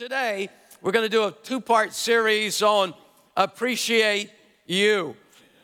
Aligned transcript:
Today, 0.00 0.48
we're 0.80 0.92
going 0.92 1.04
to 1.04 1.10
do 1.10 1.24
a 1.24 1.34
two 1.42 1.60
part 1.60 1.92
series 1.92 2.62
on 2.62 2.94
Appreciate 3.36 4.30
You. 4.64 5.14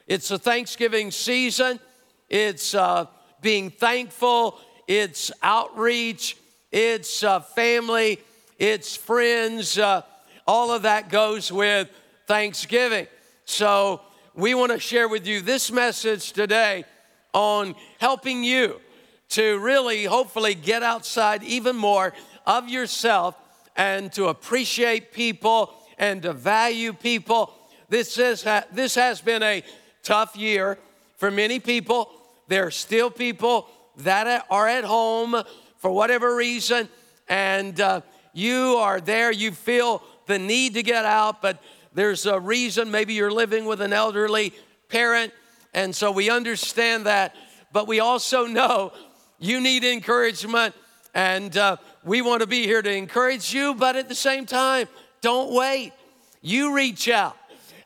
It's 0.07 0.31
a 0.31 0.39
Thanksgiving 0.39 1.11
season, 1.11 1.81
it's 2.29 2.75
uh, 2.75 3.07
being 3.41 3.71
thankful, 3.71 4.61
it's 4.87 5.33
outreach, 5.43 6.37
it's 6.71 7.25
uh, 7.25 7.41
family, 7.41 8.21
it's 8.59 8.95
friends. 8.95 9.79
Uh, 9.79 10.03
all 10.47 10.71
of 10.71 10.83
that 10.83 11.09
goes 11.09 11.51
with 11.51 11.89
Thanksgiving. 12.27 13.07
So, 13.47 14.03
we 14.35 14.53
want 14.53 14.71
to 14.71 14.79
share 14.79 15.09
with 15.09 15.27
you 15.27 15.41
this 15.41 15.73
message 15.73 16.33
today 16.33 16.85
on 17.33 17.75
helping 17.99 18.45
you 18.45 18.83
to 19.31 19.59
really, 19.61 20.05
hopefully, 20.05 20.55
get 20.55 20.83
outside 20.83 21.43
even 21.43 21.75
more 21.75 22.13
of 22.47 22.69
yourself 22.69 23.35
and 23.77 24.13
to 24.15 24.29
appreciate 24.29 25.13
people 25.13 25.75
and 25.99 26.23
to 26.23 26.33
value 26.33 26.93
people. 26.93 27.53
This, 27.89 28.19
is, 28.19 28.47
this 28.73 28.95
has 28.95 29.21
been 29.21 29.43
a 29.43 29.63
tough 30.03 30.37
year 30.37 30.79
for 31.17 31.31
many 31.31 31.61
people. 31.61 32.11
There 32.49 32.67
are 32.67 32.71
still 32.71 33.11
people 33.11 33.69
that 33.99 34.45
are 34.51 34.69
at 34.69 34.85
home 34.85 35.43
for 35.79 35.91
whatever 35.91 36.35
reason, 36.37 36.89
and 37.29 37.81
uh, 37.81 38.01
you 38.33 38.77
are 38.79 39.01
there. 39.01 39.33
You 39.33 39.53
feel 39.53 40.03
the 40.27 40.39
need 40.39 40.75
to 40.75 40.83
get 40.83 41.05
out, 41.05 41.41
but 41.41 41.63
there's 41.95 42.27
a 42.27 42.39
reason. 42.39 42.91
Maybe 42.91 43.15
you're 43.15 43.31
living 43.31 43.65
with 43.65 43.81
an 43.81 43.93
elderly 43.93 44.53
parent, 44.89 45.33
and 45.73 45.95
so 45.95 46.11
we 46.11 46.31
understand 46.31 47.07
that. 47.07 47.35
But 47.73 47.89
we 47.89 48.01
also 48.01 48.47
know 48.47 48.93
you 49.39 49.61
need 49.61 49.85
encouragement, 49.85 50.75
and 51.17 51.57
uh, 51.57 51.79
we 52.05 52.21
want 52.21 52.43
to 52.43 52.47
be 52.47 52.65
here 52.65 52.83
to 52.83 52.93
encourage 52.93 53.55
you, 53.55 53.75
but 53.75 53.97
at 53.97 54.07
the 54.07 54.15
same 54.15 54.45
time, 54.45 54.87
don't 55.23 55.51
wait. 55.51 55.95
You 56.43 56.75
reach 56.75 57.09
out 57.09 57.35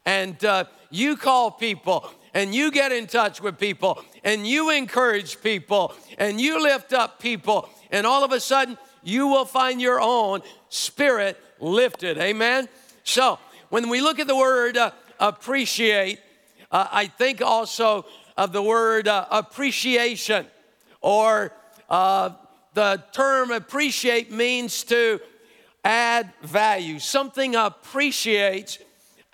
and 0.04 0.44
uh, 0.44 0.64
you 0.90 1.16
call 1.16 1.52
people 1.52 2.10
and 2.34 2.52
you 2.52 2.72
get 2.72 2.90
in 2.90 3.06
touch 3.06 3.40
with 3.40 3.56
people 3.56 4.02
and 4.24 4.44
you 4.44 4.70
encourage 4.70 5.40
people 5.42 5.94
and 6.18 6.40
you 6.40 6.60
lift 6.60 6.92
up 6.92 7.20
people, 7.20 7.68
and 7.92 8.04
all 8.04 8.24
of 8.24 8.32
a 8.32 8.40
sudden, 8.40 8.76
you 9.04 9.28
will 9.28 9.44
find 9.44 9.80
your 9.80 10.00
own 10.00 10.40
spirit 10.68 11.38
lifted. 11.60 12.18
Amen? 12.18 12.68
So, 13.04 13.38
when 13.68 13.88
we 13.88 14.00
look 14.00 14.18
at 14.18 14.26
the 14.26 14.36
word 14.36 14.76
uh, 14.76 14.90
appreciate, 15.20 16.18
uh, 16.72 16.88
I 16.90 17.06
think 17.06 17.42
also 17.42 18.06
of 18.36 18.52
the 18.52 18.62
word 18.62 19.06
uh, 19.06 19.26
appreciation 19.30 20.46
or 21.00 21.52
uh, 21.88 22.30
the 22.74 23.02
term 23.12 23.50
appreciate 23.50 24.30
means 24.30 24.84
to 24.84 25.20
add 25.84 26.32
value. 26.42 26.98
Something 26.98 27.56
appreciates 27.56 28.78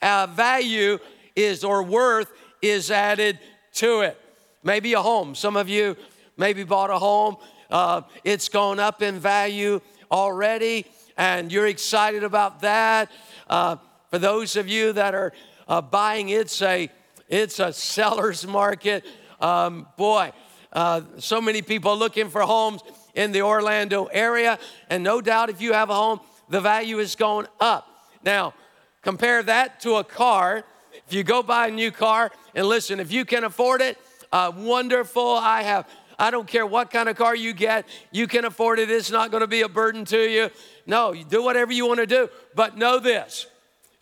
uh, 0.01 0.27
value 0.29 0.99
is 1.35 1.65
or 1.65 1.83
worth 1.83 2.33
is 2.63 2.91
added 2.91 3.39
to 3.75 4.01
it. 4.01 4.19
Maybe 4.63 4.95
a 4.95 5.03
home. 5.03 5.35
Some 5.35 5.57
of 5.57 5.69
you 5.69 5.97
maybe 6.37 6.65
bought 6.65 6.91
a 6.91 6.99
home. 6.99 7.37
Uh, 7.71 8.03
it's 8.25 8.49
gone 8.49 8.81
up 8.81 9.03
in 9.03 9.19
value 9.19 9.81
already, 10.11 10.87
and 11.17 11.53
you're 11.53 11.67
excited 11.67 12.25
about 12.25 12.61
that. 12.61 13.11
Uh, 13.49 13.77
for 14.11 14.19
those 14.19 14.57
of 14.57 14.69
you 14.69 14.93
that 14.93 15.15
are 15.15 15.33
uh, 15.69 15.81
buying, 15.81 16.29
it's 16.29 16.63
a 16.63 16.89
it's 17.29 17.59
a 17.59 17.73
seller's 17.73 18.47
market. 18.47 19.05
Um, 19.41 19.89
boy, 19.97 20.33
uh, 20.73 21.03
so 21.19 21.41
many 21.41 21.61
people 21.61 21.97
looking 21.97 22.31
for 22.31 22.43
homes 22.43 22.83
in 23.17 23.33
the 23.33 23.43
Orlando 23.43 24.05
area. 24.05 24.61
And 24.89 25.03
no 25.03 25.21
doubt, 25.21 25.51
if 25.51 25.61
you 25.61 25.73
have 25.73 25.91
a 25.91 25.95
home, 25.95 26.21
the 26.49 26.61
value 26.61 27.01
is 27.01 27.17
going 27.17 27.49
up. 27.59 27.89
Now, 28.25 28.55
compare 29.03 29.43
that 29.43 29.81
to 29.81 29.97
a 29.97 30.05
car. 30.05 30.63
If 31.09 31.13
you 31.13 31.25
go 31.25 31.43
buy 31.43 31.67
a 31.67 31.71
new 31.73 31.91
car, 31.91 32.31
and 32.55 32.67
listen, 32.69 33.01
if 33.01 33.11
you 33.11 33.25
can 33.25 33.43
afford 33.43 33.81
it, 33.81 33.99
uh, 34.31 34.53
wonderful. 34.57 35.31
I 35.31 35.63
have. 35.63 35.89
I 36.19 36.31
don't 36.31 36.47
care 36.47 36.65
what 36.65 36.91
kind 36.91 37.09
of 37.09 37.17
car 37.17 37.35
you 37.35 37.53
get, 37.53 37.87
you 38.11 38.27
can 38.27 38.47
afford 38.47 38.79
it. 38.79 38.91
It's 38.91 39.11
not 39.11 39.31
going 39.31 39.43
to 39.43 39.47
be 39.47 39.61
a 39.61 39.69
burden 39.69 40.07
to 40.07 40.19
you. 40.19 40.49
No, 40.87 41.13
you 41.13 41.25
do 41.25 41.43
whatever 41.43 41.73
you 41.73 41.87
want 41.87 42.01
to 42.01 42.07
do. 42.07 42.31
But 42.55 42.79
know 42.79 42.99
this 43.01 43.47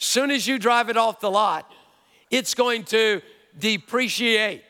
soon 0.04 0.30
as 0.30 0.46
you 0.46 0.58
drive 0.58 0.88
it 0.88 0.96
off 0.96 1.20
the 1.20 1.30
lot, 1.30 1.70
it's 2.30 2.54
going 2.54 2.84
to 2.84 3.20
depreciate. 3.58 4.62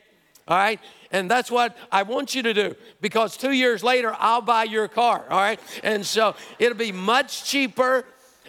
All 0.46 0.56
right? 0.56 0.80
And 1.10 1.30
that's 1.30 1.50
what 1.50 1.76
I 1.92 2.02
want 2.02 2.34
you 2.34 2.42
to 2.42 2.54
do 2.54 2.74
because 3.00 3.36
two 3.36 3.52
years 3.52 3.82
later, 3.82 4.14
I'll 4.18 4.40
buy 4.40 4.64
your 4.64 4.88
car, 4.88 5.24
all 5.30 5.40
right? 5.40 5.60
And 5.82 6.04
so 6.04 6.34
it'll 6.58 6.78
be 6.78 6.92
much 6.92 7.44
cheaper 7.44 8.04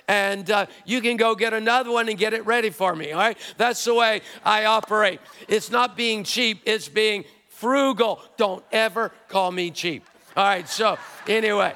and 0.07 0.49
uh, 0.51 0.65
you 0.85 1.01
can 1.01 1.17
go 1.17 1.35
get 1.35 1.53
another 1.53 1.91
one 1.91 2.09
and 2.09 2.17
get 2.17 2.33
it 2.33 2.45
ready 2.45 2.69
for 2.69 2.95
me, 2.95 3.11
all 3.11 3.19
right? 3.19 3.37
That's 3.57 3.83
the 3.83 3.93
way 3.93 4.21
I 4.43 4.65
operate. 4.65 5.19
It's 5.47 5.71
not 5.71 5.97
being 5.97 6.23
cheap, 6.23 6.61
it's 6.65 6.87
being 6.87 7.25
frugal. 7.49 8.21
Don't 8.37 8.63
ever 8.71 9.11
call 9.27 9.51
me 9.51 9.71
cheap. 9.71 10.05
All 10.35 10.45
right, 10.45 10.67
so 10.67 10.97
anyway, 11.27 11.73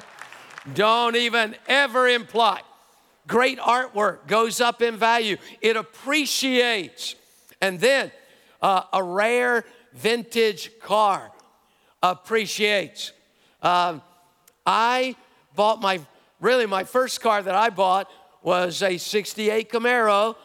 don't 0.74 1.16
even 1.16 1.56
ever 1.66 2.08
imply. 2.08 2.60
Great 3.26 3.58
artwork 3.58 4.26
goes 4.26 4.60
up 4.60 4.82
in 4.82 4.96
value, 4.96 5.36
it 5.60 5.76
appreciates. 5.76 7.14
And 7.60 7.80
then 7.80 8.10
uh, 8.62 8.82
a 8.92 9.02
rare 9.02 9.64
vintage 9.92 10.70
car 10.80 11.30
appreciates. 12.02 13.12
Um, 13.62 14.02
I 14.64 15.16
bought 15.54 15.80
my, 15.80 16.00
really, 16.40 16.66
my 16.66 16.84
first 16.84 17.20
car 17.20 17.42
that 17.42 17.54
I 17.54 17.70
bought 17.70 18.10
was 18.42 18.82
a 18.82 18.96
68 18.96 19.70
Camaro, 19.70 20.36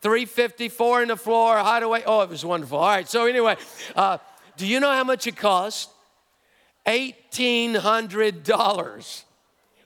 354 0.00 1.02
in 1.02 1.08
the 1.08 1.16
floor, 1.16 1.58
hideaway. 1.58 2.02
Oh, 2.06 2.22
it 2.22 2.30
was 2.30 2.44
wonderful. 2.44 2.78
All 2.78 2.86
right, 2.86 3.08
so 3.08 3.26
anyway, 3.26 3.56
uh, 3.94 4.18
do 4.56 4.66
you 4.66 4.80
know 4.80 4.90
how 4.90 5.04
much 5.04 5.26
it 5.26 5.36
cost? 5.36 5.90
$1,800 6.86 9.22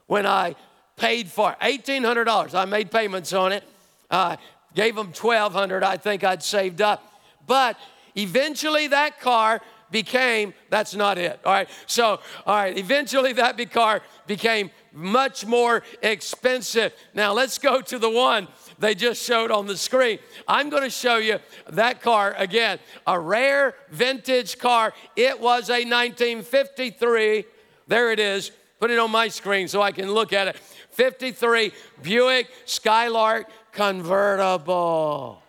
when 0.06 0.26
I 0.26 0.54
paid 0.96 1.28
for 1.28 1.56
it. 1.60 1.84
$1,800. 1.84 2.54
I 2.54 2.64
made 2.64 2.90
payments 2.90 3.32
on 3.32 3.52
it. 3.52 3.64
Uh, 4.10 4.36
gave 4.74 4.94
them 4.94 5.08
1200 5.08 5.82
I 5.82 5.96
think 5.96 6.24
I'd 6.24 6.42
saved 6.42 6.80
up. 6.80 7.12
But 7.46 7.76
Eventually, 8.16 8.88
that 8.88 9.20
car 9.20 9.60
became, 9.90 10.54
that's 10.70 10.94
not 10.94 11.18
it. 11.18 11.38
All 11.44 11.52
right. 11.52 11.68
So, 11.86 12.20
all 12.46 12.56
right, 12.56 12.76
eventually 12.76 13.32
that 13.34 13.70
car 13.70 14.02
became 14.26 14.70
much 14.92 15.46
more 15.46 15.82
expensive. 16.02 16.92
Now, 17.14 17.32
let's 17.32 17.58
go 17.58 17.80
to 17.80 17.98
the 17.98 18.10
one 18.10 18.48
they 18.78 18.94
just 18.94 19.22
showed 19.22 19.50
on 19.50 19.66
the 19.66 19.76
screen. 19.76 20.18
I'm 20.48 20.70
going 20.70 20.82
to 20.82 20.90
show 20.90 21.16
you 21.18 21.38
that 21.70 22.02
car 22.02 22.34
again. 22.36 22.78
A 23.06 23.18
rare 23.18 23.74
vintage 23.90 24.58
car. 24.58 24.92
It 25.14 25.40
was 25.40 25.68
a 25.70 25.84
1953. 25.84 27.44
There 27.86 28.12
it 28.12 28.18
is. 28.18 28.50
Put 28.78 28.90
it 28.90 28.98
on 28.98 29.10
my 29.10 29.28
screen 29.28 29.68
so 29.68 29.80
I 29.80 29.92
can 29.92 30.10
look 30.12 30.32
at 30.32 30.48
it. 30.48 30.56
53 30.90 31.72
Buick 32.02 32.48
Skylark 32.64 33.48
convertible. 33.72 35.42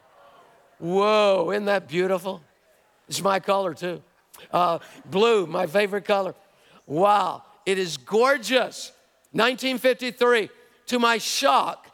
Whoa, 0.79 1.51
isn't 1.51 1.65
that 1.65 1.87
beautiful? 1.87 2.41
It's 3.07 3.21
my 3.21 3.39
color 3.39 3.73
too. 3.73 4.01
Uh, 4.51 4.79
blue, 5.05 5.47
my 5.47 5.67
favorite 5.67 6.05
color. 6.05 6.35
Wow, 6.85 7.43
it 7.65 7.77
is 7.77 7.97
gorgeous. 7.97 8.91
1953. 9.31 10.49
To 10.87 10.99
my 10.99 11.17
shock, 11.17 11.89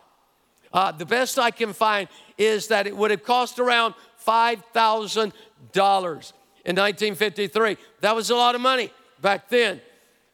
uh, 0.71 0.91
the 0.91 1.05
best 1.05 1.39
I 1.39 1.49
can 1.49 1.73
find 1.73 2.07
is 2.37 2.67
that 2.67 2.85
it 2.85 2.95
would 2.95 3.09
have 3.09 3.23
cost 3.23 3.57
around 3.57 3.95
$5,000 4.25 6.33
in 6.65 6.75
1953. 6.75 7.77
That 8.01 8.15
was 8.15 8.29
a 8.29 8.35
lot 8.35 8.53
of 8.53 8.61
money 8.61 8.93
back 9.19 9.49
then. 9.49 9.81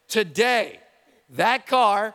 Today, 0.08 0.78
that 1.30 1.66
car 1.66 2.14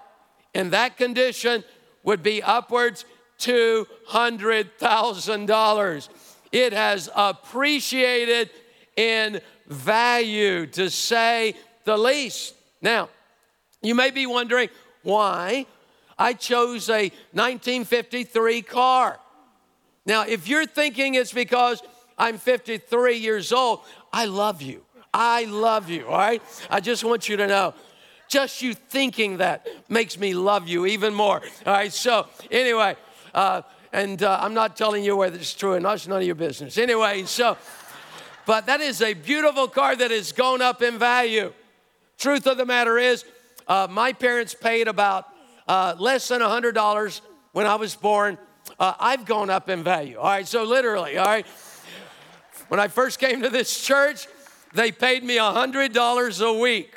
in 0.53 0.69
that 0.69 0.97
condition 0.97 1.63
would 2.03 2.21
be 2.21 2.43
upwards 2.43 3.05
$200,000. 3.39 6.09
It 6.55 6.71
has 6.71 7.09
appreciated 7.13 8.49
in 8.95 9.41
value, 9.67 10.65
to 10.67 10.89
say 10.89 11.53
the 11.83 11.97
least. 11.97 12.55
Now, 12.81 13.09
you 13.81 13.93
may 13.93 14.09
be 14.09 14.25
wondering 14.25 14.69
why 15.03 15.65
I 16.17 16.31
chose 16.31 16.89
a 16.89 17.11
1953 17.33 18.61
car. 18.61 19.19
Now, 20.05 20.21
if 20.21 20.47
you're 20.47 20.65
thinking 20.65 21.15
it's 21.15 21.33
because 21.33 21.83
I'm 22.17 22.37
53 22.37 23.17
years 23.17 23.51
old, 23.51 23.81
I 24.13 24.23
love 24.23 24.61
you. 24.61 24.85
I 25.13 25.43
love 25.43 25.89
you, 25.89 26.07
all 26.07 26.17
right? 26.17 26.41
I 26.69 26.79
just 26.79 27.03
want 27.03 27.27
you 27.27 27.35
to 27.35 27.47
know. 27.47 27.73
Just 28.29 28.61
you 28.61 28.75
thinking 28.75 29.39
that 29.39 29.67
makes 29.89 30.17
me 30.17 30.33
love 30.33 30.69
you 30.69 30.85
even 30.85 31.13
more. 31.13 31.41
All 31.65 31.73
right, 31.73 31.91
so 31.91 32.27
anyway, 32.49 32.95
uh, 33.33 33.63
and 33.95 34.21
uh, 34.23 34.37
I'm 34.41 34.53
not 34.53 34.75
telling 34.75 35.05
you 35.05 35.15
whether 35.15 35.37
it's 35.37 35.53
true 35.53 35.71
or 35.73 35.79
not, 35.79 35.95
it's 35.95 36.07
none 36.07 36.19
of 36.19 36.25
your 36.25 36.35
business. 36.35 36.77
Anyway, 36.77 37.23
so, 37.23 37.57
but 38.45 38.65
that 38.65 38.81
is 38.81 39.01
a 39.01 39.13
beautiful 39.13 39.69
car 39.69 39.95
that 39.95 40.11
has 40.11 40.33
gone 40.33 40.61
up 40.61 40.81
in 40.81 40.99
value. 40.99 41.53
Truth 42.17 42.45
of 42.45 42.57
the 42.57 42.65
matter 42.65 42.97
is, 42.97 43.23
uh, 43.69 43.87
my 43.89 44.11
parents 44.11 44.53
paid 44.53 44.89
about 44.89 45.29
uh, 45.65 45.95
less 45.97 46.27
than 46.27 46.41
$100 46.41 47.21
when 47.53 47.65
I 47.65 47.75
was 47.75 47.95
born, 47.95 48.37
uh, 48.77 48.95
I've 48.99 49.23
gone 49.23 49.49
up 49.49 49.69
in 49.69 49.81
value. 49.81 50.17
All 50.17 50.25
right, 50.25 50.45
so 50.45 50.65
literally, 50.65 51.17
all 51.17 51.25
right. 51.25 51.47
When 52.67 52.81
I 52.81 52.89
first 52.89 53.17
came 53.17 53.43
to 53.43 53.49
this 53.49 53.81
church, 53.81 54.27
they 54.73 54.91
paid 54.91 55.23
me 55.23 55.37
$100 55.37 56.45
a 56.45 56.59
week. 56.59 56.93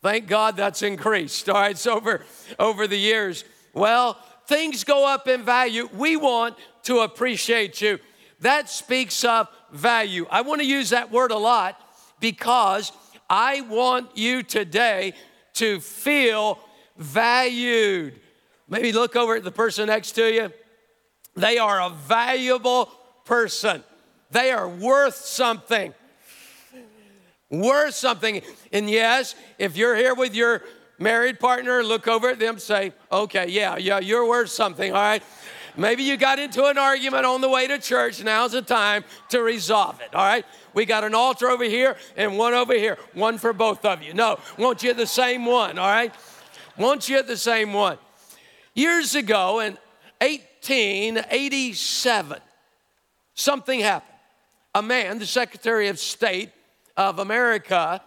Thank 0.00 0.26
God 0.26 0.56
that's 0.56 0.80
increased. 0.80 1.50
All 1.50 1.60
right, 1.60 1.76
so 1.76 1.96
over, 1.96 2.24
over 2.58 2.86
the 2.86 2.96
years. 2.96 3.44
Well, 3.74 4.18
things 4.46 4.84
go 4.84 5.06
up 5.06 5.28
in 5.28 5.42
value. 5.42 5.88
We 5.92 6.16
want 6.16 6.56
to 6.84 7.00
appreciate 7.00 7.80
you. 7.80 7.98
That 8.40 8.68
speaks 8.68 9.24
of 9.24 9.48
value. 9.72 10.26
I 10.30 10.42
want 10.42 10.60
to 10.60 10.66
use 10.66 10.90
that 10.90 11.10
word 11.10 11.30
a 11.30 11.38
lot 11.38 11.80
because 12.20 12.92
I 13.28 13.62
want 13.62 14.16
you 14.16 14.42
today 14.42 15.14
to 15.54 15.80
feel 15.80 16.58
valued. 16.96 18.20
Maybe 18.68 18.92
look 18.92 19.16
over 19.16 19.36
at 19.36 19.44
the 19.44 19.50
person 19.50 19.86
next 19.86 20.12
to 20.12 20.32
you. 20.32 20.52
They 21.36 21.58
are 21.58 21.80
a 21.80 21.90
valuable 21.90 22.86
person, 23.24 23.82
they 24.30 24.50
are 24.50 24.68
worth 24.68 25.16
something. 25.16 25.94
Worth 27.50 27.94
something. 27.94 28.42
And 28.72 28.90
yes, 28.90 29.36
if 29.58 29.76
you're 29.76 29.94
here 29.94 30.14
with 30.14 30.34
your 30.34 30.62
married 30.98 31.40
partner, 31.40 31.82
look 31.82 32.06
over 32.08 32.30
at 32.30 32.38
them, 32.38 32.58
say, 32.58 32.92
okay, 33.10 33.46
yeah, 33.48 33.76
yeah, 33.76 33.98
you're 33.98 34.28
worth 34.28 34.50
something, 34.50 34.92
all 34.92 35.00
right? 35.00 35.22
Maybe 35.76 36.04
you 36.04 36.16
got 36.16 36.38
into 36.38 36.66
an 36.66 36.78
argument 36.78 37.26
on 37.26 37.40
the 37.40 37.48
way 37.48 37.66
to 37.66 37.80
church. 37.80 38.22
Now's 38.22 38.52
the 38.52 38.62
time 38.62 39.02
to 39.30 39.42
resolve 39.42 40.00
it, 40.00 40.14
all 40.14 40.24
right? 40.24 40.44
We 40.72 40.84
got 40.84 41.02
an 41.02 41.16
altar 41.16 41.48
over 41.48 41.64
here 41.64 41.96
and 42.16 42.38
one 42.38 42.54
over 42.54 42.74
here, 42.74 42.96
one 43.12 43.38
for 43.38 43.52
both 43.52 43.84
of 43.84 44.00
you. 44.02 44.14
No, 44.14 44.38
want 44.56 44.84
you 44.84 44.94
the 44.94 45.06
same 45.06 45.46
one, 45.46 45.76
all 45.78 45.88
right? 45.88 46.14
Want 46.78 47.08
you 47.08 47.20
the 47.22 47.36
same 47.36 47.72
one. 47.72 47.98
Years 48.74 49.16
ago 49.16 49.58
in 49.60 49.78
1887, 50.20 52.38
something 53.34 53.80
happened. 53.80 54.12
A 54.76 54.82
man, 54.82 55.18
the 55.18 55.26
Secretary 55.26 55.88
of 55.88 55.98
State 55.98 56.52
of 56.96 57.18
America, 57.18 58.00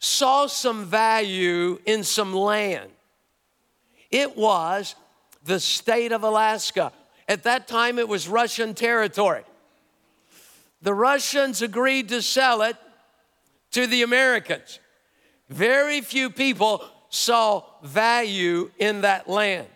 saw 0.00 0.46
some 0.46 0.86
value 0.86 1.78
in 1.86 2.02
some 2.02 2.34
land. 2.34 2.90
It 4.10 4.36
was 4.36 4.96
the 5.44 5.60
state 5.60 6.10
of 6.10 6.24
Alaska. 6.24 6.92
At 7.28 7.44
that 7.44 7.68
time, 7.68 7.98
it 7.98 8.08
was 8.08 8.26
Russian 8.26 8.74
territory. 8.74 9.44
The 10.82 10.94
Russians 10.94 11.62
agreed 11.62 12.08
to 12.08 12.22
sell 12.22 12.62
it 12.62 12.76
to 13.72 13.86
the 13.86 14.02
Americans. 14.02 14.80
Very 15.48 16.00
few 16.00 16.30
people 16.30 16.82
saw 17.10 17.62
value 17.82 18.70
in 18.78 19.02
that 19.02 19.28
land. 19.28 19.68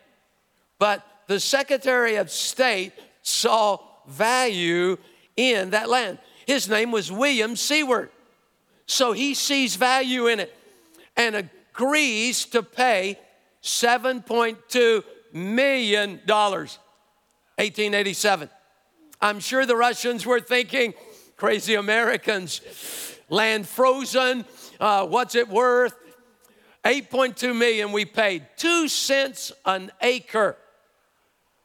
But 0.79 1.07
the 1.27 1.39
Secretary 1.39 2.17
of 2.17 2.31
State 2.31 2.93
saw 3.23 3.79
value 4.07 4.97
in 5.37 5.71
that 5.71 5.89
land. 5.89 6.19
His 6.47 6.69
name 6.69 6.91
was 6.91 7.13
William 7.13 7.57
Seward. 7.57 8.11
So 8.87 9.13
he 9.13 9.35
sees 9.35 9.77
value 9.77 10.27
in 10.27 10.41
it 10.41 10.55
and 11.17 11.37
agrees 11.37 12.47
to 12.47 12.63
pay 12.63 13.19
$7.2 13.63 15.05
million. 15.33 16.21
1887. 16.27 18.51
I'm 19.21 19.41
sure 19.41 19.65
the 19.65 19.77
Russians 19.77 20.27
were 20.27 20.41
thinking, 20.41 20.95
crazy 21.37 21.75
Americans, 21.75 22.61
land 23.29 23.69
frozen, 23.69 24.45
uh, 24.81 25.07
what's 25.07 25.35
it 25.35 25.49
worth? 25.49 25.95
8.2 26.85 27.57
million 27.57 27.93
we 27.93 28.05
paid, 28.05 28.47
two 28.57 28.89
cents 28.89 29.53
an 29.65 29.91
acre. 30.03 30.57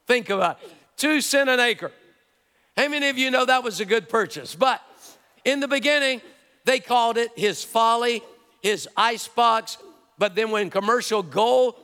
Think 0.06 0.30
about 0.30 0.62
it, 0.62 0.72
two 0.96 1.20
cent 1.20 1.50
an 1.50 1.60
acre. 1.60 1.92
How 2.76 2.88
many 2.88 3.08
of 3.08 3.18
you 3.18 3.30
know 3.30 3.44
that 3.44 3.62
was 3.62 3.80
a 3.80 3.84
good 3.84 4.08
purchase? 4.08 4.54
But 4.54 4.80
in 5.44 5.60
the 5.60 5.68
beginning, 5.68 6.22
they 6.64 6.80
called 6.80 7.16
it 7.16 7.30
his 7.36 7.64
folly, 7.64 8.22
his 8.62 8.88
icebox. 8.96 9.78
But 10.18 10.34
then 10.34 10.50
when 10.50 10.70
commercial 10.70 11.22
gold, 11.22 11.74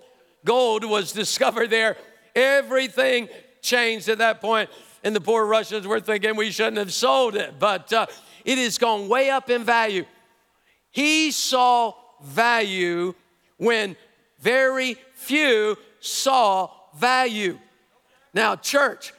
gold 0.44 0.84
was 0.84 1.12
discovered 1.22 1.70
there, 1.70 1.96
everything 2.34 3.28
changed 3.62 4.08
at 4.08 4.18
that 4.18 4.40
point. 4.40 4.70
And 5.04 5.14
the 5.14 5.20
poor 5.20 5.46
Russians 5.46 5.86
were 5.86 6.00
thinking 6.00 6.36
we 6.36 6.50
shouldn't 6.50 6.78
have 6.78 6.92
sold 6.92 7.36
it. 7.36 7.58
But 7.58 7.92
uh, 7.92 8.06
it 8.44 8.58
has 8.58 8.78
gone 8.78 9.08
way 9.08 9.30
up 9.30 9.50
in 9.50 9.64
value. 9.64 10.04
He 10.90 11.30
saw 11.30 11.94
value 12.22 13.14
when 13.56 13.96
very 14.40 14.96
few 15.14 15.76
saw 16.00 16.70
value. 16.96 17.58
Now, 18.32 18.56
church, 18.56 19.12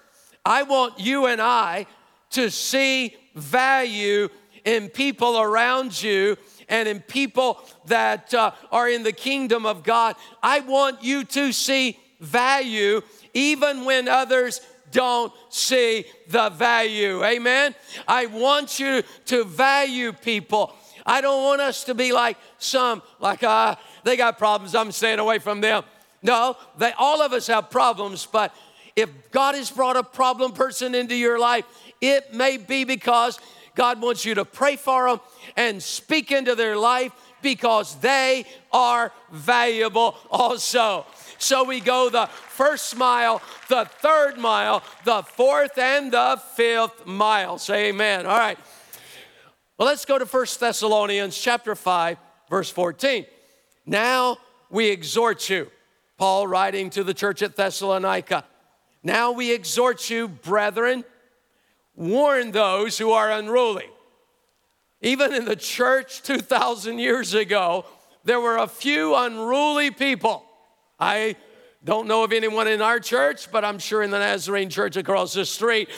I 0.45 0.63
want 0.63 0.99
you 0.99 1.25
and 1.25 1.41
I 1.41 1.85
to 2.31 2.49
see 2.49 3.15
value 3.35 4.29
in 4.67 4.89
people 4.89 5.39
around 5.39 6.03
you 6.03 6.35
and 6.67 6.89
in 6.89 6.99
people 6.99 7.63
that 7.85 8.33
uh, 8.33 8.51
are 8.69 8.89
in 8.89 9.01
the 9.01 9.13
kingdom 9.13 9.65
of 9.65 9.81
God. 9.81 10.17
I 10.43 10.59
want 10.59 11.01
you 11.01 11.23
to 11.23 11.53
see 11.53 11.97
value 12.19 13.01
even 13.33 13.85
when 13.85 14.09
others 14.09 14.59
don't 14.91 15.31
see 15.49 16.03
the 16.27 16.49
value. 16.49 17.23
Amen. 17.23 17.75
I 18.09 18.25
want 18.25 18.77
you 18.77 19.03
to 19.27 19.45
value 19.45 20.11
people. 20.11 20.75
I 21.05 21.21
don't 21.21 21.43
want 21.43 21.61
us 21.61 21.85
to 21.85 21.95
be 21.95 22.11
like 22.11 22.37
some, 22.57 23.01
like, 23.21 23.39
ah, 23.43 23.71
uh, 23.71 23.75
they 24.03 24.17
got 24.17 24.37
problems, 24.37 24.75
I'm 24.75 24.91
staying 24.91 25.19
away 25.19 25.39
from 25.39 25.61
them. 25.61 25.83
No, 26.21 26.57
they, 26.77 26.91
all 26.97 27.21
of 27.21 27.31
us 27.31 27.47
have 27.47 27.69
problems, 27.69 28.25
but 28.29 28.53
if 28.97 29.09
God 29.31 29.55
has 29.55 29.71
brought 29.71 29.95
a 29.95 30.03
problem 30.03 30.51
person 30.51 30.93
into 30.93 31.15
your 31.15 31.39
life, 31.39 31.63
it 32.01 32.33
may 32.33 32.57
be 32.57 32.83
because 32.83 33.39
God 33.77 34.01
wants 34.01 34.25
you 34.25 34.33
to 34.35 34.43
pray 34.43 34.75
for 34.75 35.07
them 35.07 35.21
and 35.55 35.81
speak 35.81 36.31
into 36.31 36.55
their 36.55 36.75
life 36.75 37.11
because 37.43 37.95
they 37.99 38.43
are 38.73 39.13
valuable 39.31 40.17
also. 40.31 41.05
So 41.37 41.63
we 41.63 41.79
go 41.79 42.09
the 42.09 42.25
first 42.25 42.97
mile, 42.97 43.39
the 43.69 43.85
third 43.85 44.39
mile, 44.39 44.81
the 45.05 45.21
fourth, 45.21 45.77
and 45.77 46.11
the 46.11 46.41
fifth 46.55 47.05
mile. 47.05 47.59
Say 47.59 47.89
amen. 47.89 48.25
All 48.25 48.37
right. 48.37 48.57
Well, 49.77 49.87
let's 49.87 50.05
go 50.05 50.17
to 50.17 50.25
First 50.25 50.59
Thessalonians 50.59 51.37
chapter 51.37 51.75
5, 51.75 52.17
verse 52.49 52.71
14. 52.71 53.27
Now 53.85 54.37
we 54.71 54.89
exhort 54.89 55.51
you, 55.51 55.69
Paul 56.17 56.47
writing 56.47 56.89
to 56.89 57.03
the 57.03 57.13
church 57.13 57.43
at 57.43 57.55
Thessalonica. 57.55 58.43
Now 59.03 59.33
we 59.33 59.53
exhort 59.53 60.09
you, 60.09 60.27
brethren, 60.27 61.05
warn 61.97 62.51
those 62.51 62.97
who 62.97 63.11
are 63.11 63.29
unruly. 63.29 63.89
Even 65.01 65.33
in 65.33 65.43
the 65.43 65.55
church 65.55 66.21
2,000 66.21 66.99
years 66.99 67.33
ago, 67.33 67.85
there 68.23 68.39
were 68.39 68.57
a 68.57 68.67
few 68.67 69.15
unruly 69.15 69.91
people. 69.91 70.45
I 70.99 71.35
don't 71.83 72.07
know 72.07 72.23
of 72.23 72.31
anyone 72.31 72.67
in 72.67 72.81
our 72.81 72.99
church, 72.99 73.51
but 73.51 73.65
I'm 73.65 73.79
sure 73.79 74.03
in 74.03 74.11
the 74.11 74.19
Nazarene 74.19 74.69
church 74.69 74.95
across 74.95 75.33
the 75.33 75.45
street, 75.45 75.89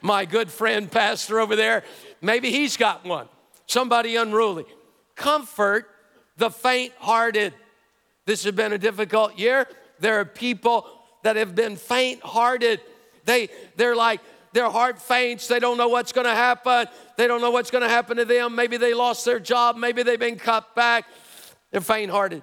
my 0.00 0.24
good 0.24 0.50
friend, 0.50 0.90
pastor 0.90 1.40
over 1.40 1.56
there, 1.56 1.84
maybe 2.20 2.50
he's 2.50 2.76
got 2.76 3.04
one. 3.04 3.28
Somebody 3.66 4.16
unruly. 4.16 4.64
Comfort 5.14 5.88
the 6.36 6.50
faint 6.50 6.92
hearted. 6.98 7.52
This 8.26 8.44
has 8.44 8.52
been 8.52 8.72
a 8.72 8.78
difficult 8.78 9.38
year. 9.38 9.66
There 10.00 10.20
are 10.20 10.24
people 10.24 10.86
that 11.22 11.36
have 11.36 11.54
been 11.54 11.76
faint 11.76 12.22
hearted. 12.22 12.80
They, 13.24 13.48
they're 13.76 13.96
like, 13.96 14.20
their 14.58 14.68
heart 14.68 15.00
faints. 15.00 15.46
They 15.46 15.60
don't 15.60 15.78
know 15.78 15.86
what's 15.86 16.10
going 16.10 16.26
to 16.26 16.34
happen. 16.34 16.86
They 17.16 17.28
don't 17.28 17.40
know 17.40 17.52
what's 17.52 17.70
going 17.70 17.84
to 17.84 17.88
happen 17.88 18.16
to 18.16 18.24
them. 18.24 18.56
Maybe 18.56 18.76
they 18.76 18.92
lost 18.92 19.24
their 19.24 19.38
job. 19.38 19.76
Maybe 19.76 20.02
they've 20.02 20.18
been 20.18 20.36
cut 20.36 20.74
back. 20.74 21.04
They're 21.70 21.80
faint 21.80 22.10
hearted. 22.10 22.42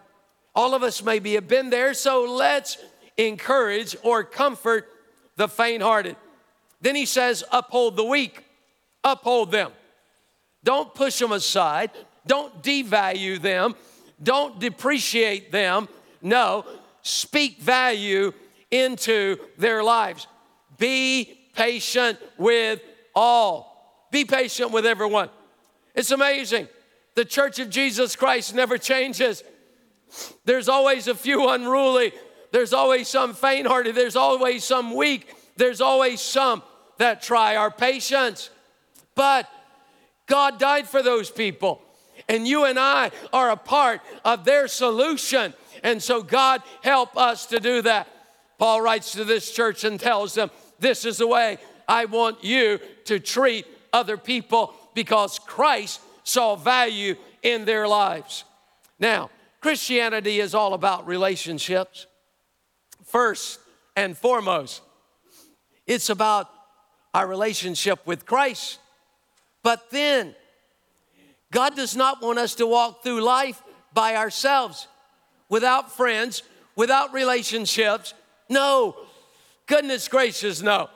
All 0.55 0.73
of 0.73 0.81
us 0.81 1.03
maybe 1.03 1.33
have 1.33 1.49
been 1.49 1.69
there. 1.69 1.93
So 1.93 2.23
let's 2.23 2.77
encourage 3.17 3.97
or 4.01 4.23
comfort 4.23 4.87
the 5.35 5.49
faint 5.49 5.83
hearted. 5.83 6.15
Then 6.79 6.95
he 6.95 7.05
says, 7.05 7.43
uphold 7.51 7.97
the 7.97 8.05
weak, 8.05 8.45
uphold 9.03 9.51
them. 9.51 9.71
Don't 10.63 10.95
push 10.95 11.19
them 11.19 11.33
aside. 11.33 11.91
Don't 12.25 12.63
devalue 12.63 13.41
them. 13.41 13.75
Don't 14.23 14.57
depreciate 14.57 15.51
them. 15.51 15.89
No, 16.21 16.65
speak 17.01 17.59
value 17.59 18.31
into 18.71 19.37
their 19.57 19.83
lives. 19.83 20.27
Be 20.77 21.41
patient 21.55 22.19
with 22.37 22.81
all. 23.15 24.07
Be 24.11 24.25
patient 24.25 24.71
with 24.71 24.85
everyone. 24.85 25.29
It's 25.95 26.11
amazing. 26.11 26.67
The 27.15 27.25
church 27.25 27.59
of 27.59 27.69
Jesus 27.69 28.15
Christ 28.15 28.53
never 28.53 28.77
changes. 28.77 29.43
There's 30.43 30.69
always 30.69 31.07
a 31.07 31.15
few 31.15 31.49
unruly, 31.49 32.13
there's 32.51 32.73
always 32.73 33.07
some 33.07 33.33
faint 33.33 33.67
hearted, 33.67 33.95
there's 33.95 34.15
always 34.15 34.63
some 34.63 34.93
weak, 34.93 35.33
there's 35.57 35.81
always 35.81 36.21
some 36.21 36.61
that 36.97 37.21
try 37.21 37.55
our 37.55 37.71
patience. 37.71 38.49
But 39.15 39.49
God 40.27 40.59
died 40.59 40.87
for 40.87 41.01
those 41.01 41.29
people, 41.29 41.81
and 42.29 42.47
you 42.47 42.65
and 42.65 42.79
I 42.79 43.11
are 43.33 43.49
a 43.51 43.57
part 43.57 44.01
of 44.23 44.45
their 44.45 44.67
solution. 44.67 45.53
And 45.83 46.01
so, 46.01 46.21
God, 46.21 46.61
help 46.81 47.17
us 47.17 47.47
to 47.47 47.59
do 47.59 47.81
that. 47.81 48.07
Paul 48.57 48.81
writes 48.81 49.13
to 49.13 49.25
this 49.25 49.51
church 49.51 49.83
and 49.83 49.99
tells 49.99 50.33
them, 50.33 50.49
This 50.79 51.05
is 51.05 51.17
the 51.17 51.27
way 51.27 51.57
I 51.87 52.05
want 52.05 52.43
you 52.43 52.79
to 53.05 53.19
treat 53.19 53.65
other 53.93 54.17
people 54.17 54.73
because 54.93 55.39
Christ 55.39 56.01
saw 56.23 56.55
value 56.55 57.15
in 57.43 57.65
their 57.65 57.87
lives. 57.87 58.43
Now, 58.99 59.29
Christianity 59.61 60.39
is 60.39 60.55
all 60.55 60.73
about 60.73 61.07
relationships. 61.07 62.07
First 63.03 63.59
and 63.95 64.17
foremost, 64.17 64.81
it's 65.87 66.09
about 66.09 66.49
our 67.13 67.27
relationship 67.27 68.05
with 68.05 68.25
Christ. 68.25 68.79
But 69.63 69.89
then, 69.91 70.35
God 71.51 71.75
does 71.75 71.95
not 71.95 72.21
want 72.21 72.39
us 72.39 72.55
to 72.55 72.67
walk 72.67 73.03
through 73.03 73.21
life 73.21 73.61
by 73.93 74.15
ourselves, 74.15 74.87
without 75.47 75.95
friends, 75.95 76.43
without 76.75 77.13
relationships. 77.13 78.13
No, 78.49 78.95
goodness 79.67 80.07
gracious, 80.07 80.61
no. 80.61 80.89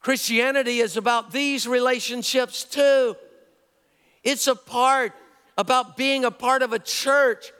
Christianity 0.00 0.80
is 0.80 0.96
about 0.96 1.32
these 1.32 1.66
relationships 1.66 2.64
too. 2.64 3.16
It's 4.22 4.46
a 4.46 4.54
part 4.54 5.12
about 5.56 5.96
being 5.96 6.24
a 6.24 6.30
part 6.30 6.62
of 6.62 6.72
a 6.72 6.78
church 6.78 7.52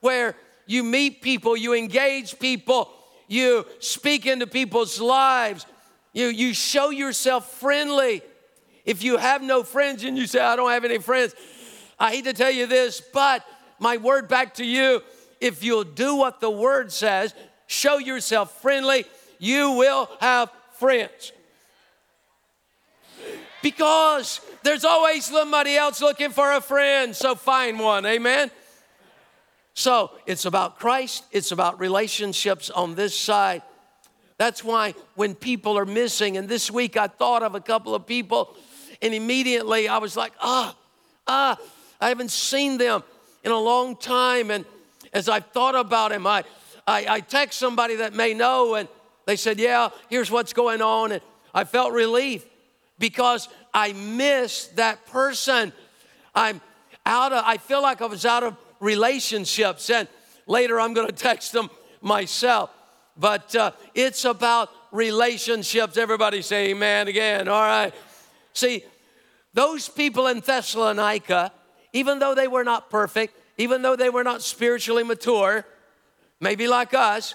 where 0.00 0.34
you 0.66 0.82
meet 0.82 1.22
people, 1.22 1.56
you 1.56 1.74
engage 1.74 2.38
people, 2.38 2.90
you 3.28 3.64
speak 3.80 4.26
into 4.26 4.46
people's 4.46 5.00
lives, 5.00 5.66
you, 6.12 6.26
you 6.26 6.54
show 6.54 6.90
yourself 6.90 7.58
friendly. 7.58 8.22
If 8.84 9.02
you 9.02 9.16
have 9.16 9.42
no 9.42 9.62
friends 9.62 10.04
and 10.04 10.16
you 10.16 10.26
say, 10.26 10.40
I 10.40 10.56
don't 10.56 10.70
have 10.70 10.84
any 10.84 10.98
friends, 10.98 11.34
I 11.98 12.10
hate 12.10 12.24
to 12.24 12.32
tell 12.32 12.50
you 12.50 12.66
this, 12.66 13.00
but 13.12 13.44
my 13.78 13.96
word 13.96 14.28
back 14.28 14.54
to 14.54 14.64
you 14.64 15.02
if 15.40 15.62
you'll 15.62 15.84
do 15.84 16.16
what 16.16 16.40
the 16.40 16.50
word 16.50 16.90
says, 16.90 17.34
show 17.66 17.98
yourself 17.98 18.60
friendly, 18.60 19.04
you 19.38 19.72
will 19.72 20.08
have 20.20 20.50
friends. 20.72 21.32
Because 23.62 24.40
there's 24.62 24.84
always 24.84 25.24
somebody 25.24 25.76
else 25.76 26.00
looking 26.00 26.30
for 26.30 26.52
a 26.52 26.60
friend, 26.60 27.16
so 27.16 27.34
find 27.34 27.78
one, 27.78 28.04
amen? 28.04 28.50
So 29.72 30.12
it's 30.26 30.44
about 30.44 30.78
Christ, 30.78 31.24
it's 31.32 31.50
about 31.50 31.80
relationships 31.80 32.70
on 32.70 32.94
this 32.94 33.18
side. 33.18 33.62
That's 34.36 34.62
why 34.62 34.94
when 35.14 35.34
people 35.34 35.78
are 35.78 35.86
missing, 35.86 36.36
and 36.36 36.48
this 36.48 36.70
week 36.70 36.96
I 36.96 37.06
thought 37.06 37.42
of 37.42 37.54
a 37.54 37.60
couple 37.60 37.94
of 37.94 38.06
people, 38.06 38.54
and 39.00 39.14
immediately 39.14 39.88
I 39.88 39.98
was 39.98 40.16
like, 40.16 40.32
ah, 40.40 40.76
ah, 41.26 41.56
I 42.00 42.08
haven't 42.08 42.30
seen 42.30 42.78
them 42.78 43.02
in 43.44 43.52
a 43.52 43.58
long 43.58 43.96
time. 43.96 44.50
And 44.50 44.64
as 45.12 45.28
I 45.28 45.40
thought 45.40 45.74
about 45.74 46.12
him, 46.12 46.26
I, 46.26 46.44
I, 46.86 47.06
I 47.08 47.20
text 47.20 47.58
somebody 47.58 47.96
that 47.96 48.14
may 48.14 48.34
know, 48.34 48.74
and 48.74 48.88
they 49.26 49.36
said, 49.36 49.58
yeah, 49.58 49.88
here's 50.10 50.30
what's 50.30 50.52
going 50.52 50.82
on. 50.82 51.12
And 51.12 51.22
I 51.54 51.64
felt 51.64 51.92
relief 51.92 52.44
because 52.98 53.48
I 53.72 53.92
missed 53.92 54.76
that 54.76 55.06
person. 55.06 55.72
I'm 56.34 56.60
out 57.06 57.32
of, 57.32 57.42
I 57.46 57.56
feel 57.56 57.82
like 57.82 58.02
I 58.02 58.06
was 58.06 58.26
out 58.26 58.42
of 58.42 58.56
relationships. 58.80 59.88
And 59.88 60.08
later 60.46 60.78
I'm 60.80 60.94
going 60.94 61.06
to 61.06 61.12
text 61.12 61.52
them 61.52 61.70
myself. 62.02 62.70
But 63.16 63.54
uh, 63.56 63.70
it's 63.94 64.24
about 64.24 64.70
relationships. 64.92 65.96
Everybody 65.96 66.42
say 66.42 66.70
amen 66.70 67.08
again. 67.08 67.48
All 67.48 67.62
right. 67.62 67.94
See, 68.52 68.84
those 69.54 69.88
people 69.88 70.26
in 70.26 70.40
Thessalonica, 70.40 71.52
even 71.92 72.18
though 72.18 72.34
they 72.34 72.48
were 72.48 72.64
not 72.64 72.90
perfect, 72.90 73.38
even 73.56 73.82
though 73.82 73.96
they 73.96 74.10
were 74.10 74.24
not 74.24 74.42
spiritually 74.42 75.04
mature, 75.04 75.64
maybe 76.40 76.66
like 76.66 76.94
us, 76.94 77.34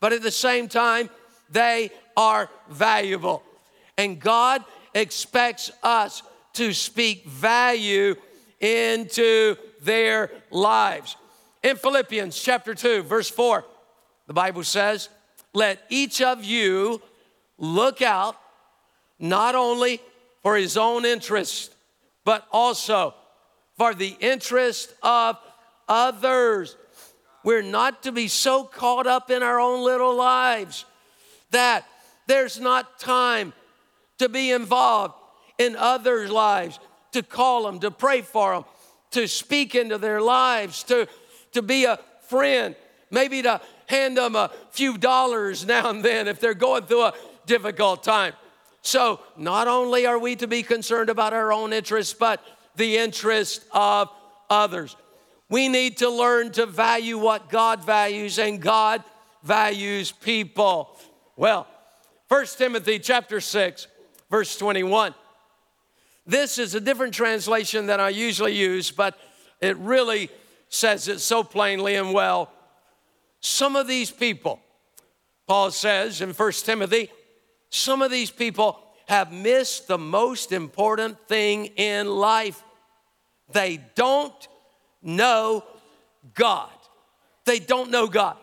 but 0.00 0.12
at 0.12 0.22
the 0.22 0.30
same 0.30 0.68
time, 0.68 1.08
they 1.50 1.90
are 2.16 2.48
valuable. 2.68 3.42
And 3.96 4.18
God 4.18 4.64
expects 4.94 5.70
us 5.82 6.22
to 6.54 6.72
speak 6.72 7.24
value 7.24 8.14
into 8.60 9.56
their 9.82 10.30
lives. 10.50 11.16
In 11.62 11.76
Philippians 11.76 12.40
chapter 12.40 12.74
2, 12.74 13.02
verse 13.02 13.30
4, 13.30 13.64
the 14.26 14.32
Bible 14.32 14.64
says, 14.64 15.08
Let 15.54 15.80
each 15.88 16.20
of 16.20 16.44
you 16.44 17.00
look 17.58 18.02
out 18.02 18.36
not 19.18 19.54
only 19.54 20.00
for 20.42 20.56
his 20.56 20.76
own 20.76 21.04
interest, 21.04 21.74
but 22.24 22.46
also 22.50 23.14
for 23.76 23.94
the 23.94 24.16
interest 24.20 24.92
of 25.02 25.38
others. 25.88 26.76
We're 27.44 27.62
not 27.62 28.04
to 28.04 28.12
be 28.12 28.28
so 28.28 28.64
caught 28.64 29.06
up 29.06 29.30
in 29.30 29.42
our 29.42 29.58
own 29.58 29.84
little 29.84 30.14
lives 30.14 30.84
that 31.50 31.86
there's 32.26 32.60
not 32.60 32.98
time 32.98 33.52
to 34.18 34.28
be 34.28 34.50
involved 34.50 35.14
in 35.58 35.76
others' 35.76 36.30
lives, 36.30 36.78
to 37.12 37.22
call 37.22 37.64
them, 37.64 37.80
to 37.80 37.90
pray 37.90 38.22
for 38.22 38.54
them, 38.54 38.64
to 39.10 39.28
speak 39.28 39.74
into 39.74 39.98
their 39.98 40.20
lives, 40.20 40.82
to, 40.84 41.08
to 41.52 41.62
be 41.62 41.84
a 41.84 41.98
friend, 42.28 42.74
maybe 43.10 43.42
to 43.42 43.60
hand 43.86 44.16
them 44.16 44.36
a 44.36 44.50
few 44.70 44.96
dollars 44.96 45.66
now 45.74 45.90
and 45.90 46.04
then 46.04 46.28
if 46.28 46.40
they're 46.40 46.54
going 46.54 46.84
through 46.84 47.02
a 47.02 47.14
difficult 47.46 48.02
time. 48.02 48.32
So, 48.84 49.20
not 49.36 49.68
only 49.68 50.06
are 50.06 50.18
we 50.18 50.34
to 50.36 50.48
be 50.48 50.64
concerned 50.64 51.08
about 51.08 51.32
our 51.32 51.52
own 51.52 51.72
interests, 51.72 52.14
but 52.14 52.42
the 52.74 52.96
interest 52.96 53.64
of 53.70 54.08
others. 54.50 54.96
We 55.52 55.68
need 55.68 55.98
to 55.98 56.08
learn 56.08 56.50
to 56.52 56.64
value 56.64 57.18
what 57.18 57.50
God 57.50 57.84
values, 57.84 58.38
and 58.38 58.58
God 58.58 59.04
values 59.42 60.10
people. 60.10 60.98
Well, 61.36 61.66
1 62.28 62.46
Timothy 62.56 62.98
chapter 62.98 63.38
6, 63.38 63.86
verse 64.30 64.56
21. 64.56 65.14
This 66.26 66.56
is 66.56 66.74
a 66.74 66.80
different 66.80 67.12
translation 67.12 67.84
than 67.84 68.00
I 68.00 68.08
usually 68.08 68.56
use, 68.56 68.90
but 68.90 69.18
it 69.60 69.76
really 69.76 70.30
says 70.70 71.06
it 71.06 71.20
so 71.20 71.44
plainly 71.44 71.96
and 71.96 72.14
well. 72.14 72.50
Some 73.40 73.76
of 73.76 73.86
these 73.86 74.10
people, 74.10 74.58
Paul 75.46 75.70
says 75.70 76.22
in 76.22 76.30
1 76.30 76.52
Timothy, 76.64 77.10
some 77.68 78.00
of 78.00 78.10
these 78.10 78.30
people 78.30 78.78
have 79.06 79.30
missed 79.30 79.86
the 79.86 79.98
most 79.98 80.50
important 80.50 81.28
thing 81.28 81.66
in 81.76 82.06
life. 82.06 82.64
They 83.52 83.80
don't 83.94 84.48
know 85.02 85.64
God. 86.34 86.70
They 87.44 87.58
don't 87.58 87.90
know 87.90 88.06
God. 88.06 88.36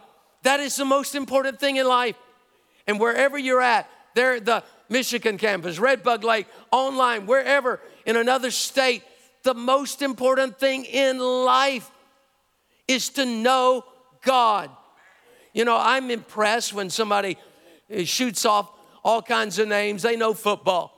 That 0.43 0.59
is 0.59 0.75
the 0.75 0.85
most 0.85 1.15
important 1.15 1.59
thing 1.59 1.77
in 1.77 1.87
life. 1.87 2.15
And 2.87 2.99
wherever 2.99 3.37
you're 3.37 3.61
at, 3.61 3.89
there 4.15 4.39
the 4.39 4.63
Michigan 4.89 5.37
campus, 5.37 5.77
Redbug 5.77 6.23
Lake, 6.23 6.47
online, 6.71 7.25
wherever 7.25 7.79
in 8.05 8.17
another 8.17 8.51
state, 8.51 9.03
the 9.43 9.53
most 9.53 10.01
important 10.01 10.59
thing 10.59 10.85
in 10.85 11.19
life 11.19 11.89
is 12.87 13.09
to 13.09 13.25
know 13.25 13.85
God. 14.23 14.69
You 15.53 15.65
know, 15.65 15.77
I'm 15.77 16.11
impressed 16.11 16.73
when 16.73 16.89
somebody 16.89 17.37
uh, 17.93 18.03
shoots 18.03 18.45
off 18.45 18.71
all 19.03 19.21
kinds 19.21 19.59
of 19.59 19.67
names. 19.67 20.01
They 20.01 20.15
know 20.15 20.33
football, 20.33 20.93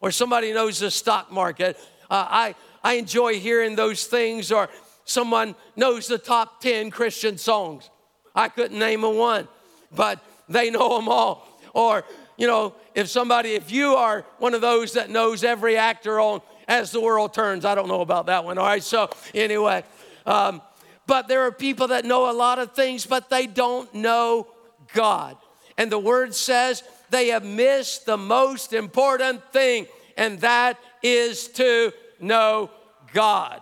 or 0.00 0.10
somebody 0.10 0.52
knows 0.52 0.80
the 0.80 0.90
stock 0.90 1.32
market. 1.32 1.76
Uh, 2.10 2.26
I, 2.28 2.54
I 2.82 2.94
enjoy 2.94 3.40
hearing 3.40 3.76
those 3.76 4.06
things, 4.06 4.52
or 4.52 4.68
someone 5.06 5.54
knows 5.76 6.06
the 6.06 6.18
top 6.18 6.60
10 6.60 6.90
Christian 6.90 7.38
songs. 7.38 7.88
I 8.34 8.48
couldn't 8.48 8.78
name 8.78 9.02
a 9.02 9.10
one, 9.10 9.48
but 9.94 10.22
they 10.48 10.70
know 10.70 10.96
them 10.96 11.08
all. 11.08 11.48
Or, 11.72 12.04
you 12.36 12.46
know, 12.46 12.74
if 12.94 13.08
somebody, 13.08 13.54
if 13.54 13.70
you 13.70 13.94
are 13.94 14.26
one 14.38 14.52
of 14.52 14.60
those 14.60 14.92
that 14.92 15.08
knows 15.08 15.42
every 15.42 15.78
actor 15.78 16.20
on 16.20 16.42
As 16.68 16.90
the 16.90 17.00
World 17.00 17.32
Turns, 17.32 17.64
I 17.64 17.74
don't 17.74 17.88
know 17.88 18.02
about 18.02 18.26
that 18.26 18.44
one, 18.44 18.58
all 18.58 18.66
right? 18.66 18.82
So, 18.82 19.08
anyway, 19.34 19.84
um, 20.26 20.60
but 21.06 21.28
there 21.28 21.42
are 21.42 21.52
people 21.52 21.88
that 21.88 22.04
know 22.04 22.30
a 22.30 22.34
lot 22.34 22.58
of 22.58 22.72
things, 22.72 23.06
but 23.06 23.30
they 23.30 23.46
don't 23.46 23.92
know 23.94 24.48
God. 24.92 25.36
And 25.78 25.90
the 25.90 25.98
word 25.98 26.34
says 26.34 26.82
they 27.10 27.28
have 27.28 27.44
missed 27.44 28.06
the 28.06 28.16
most 28.16 28.72
important 28.72 29.42
thing, 29.52 29.86
and 30.16 30.40
that 30.40 30.78
is 31.02 31.48
to 31.48 31.92
know 32.20 32.70
God. 33.12 33.60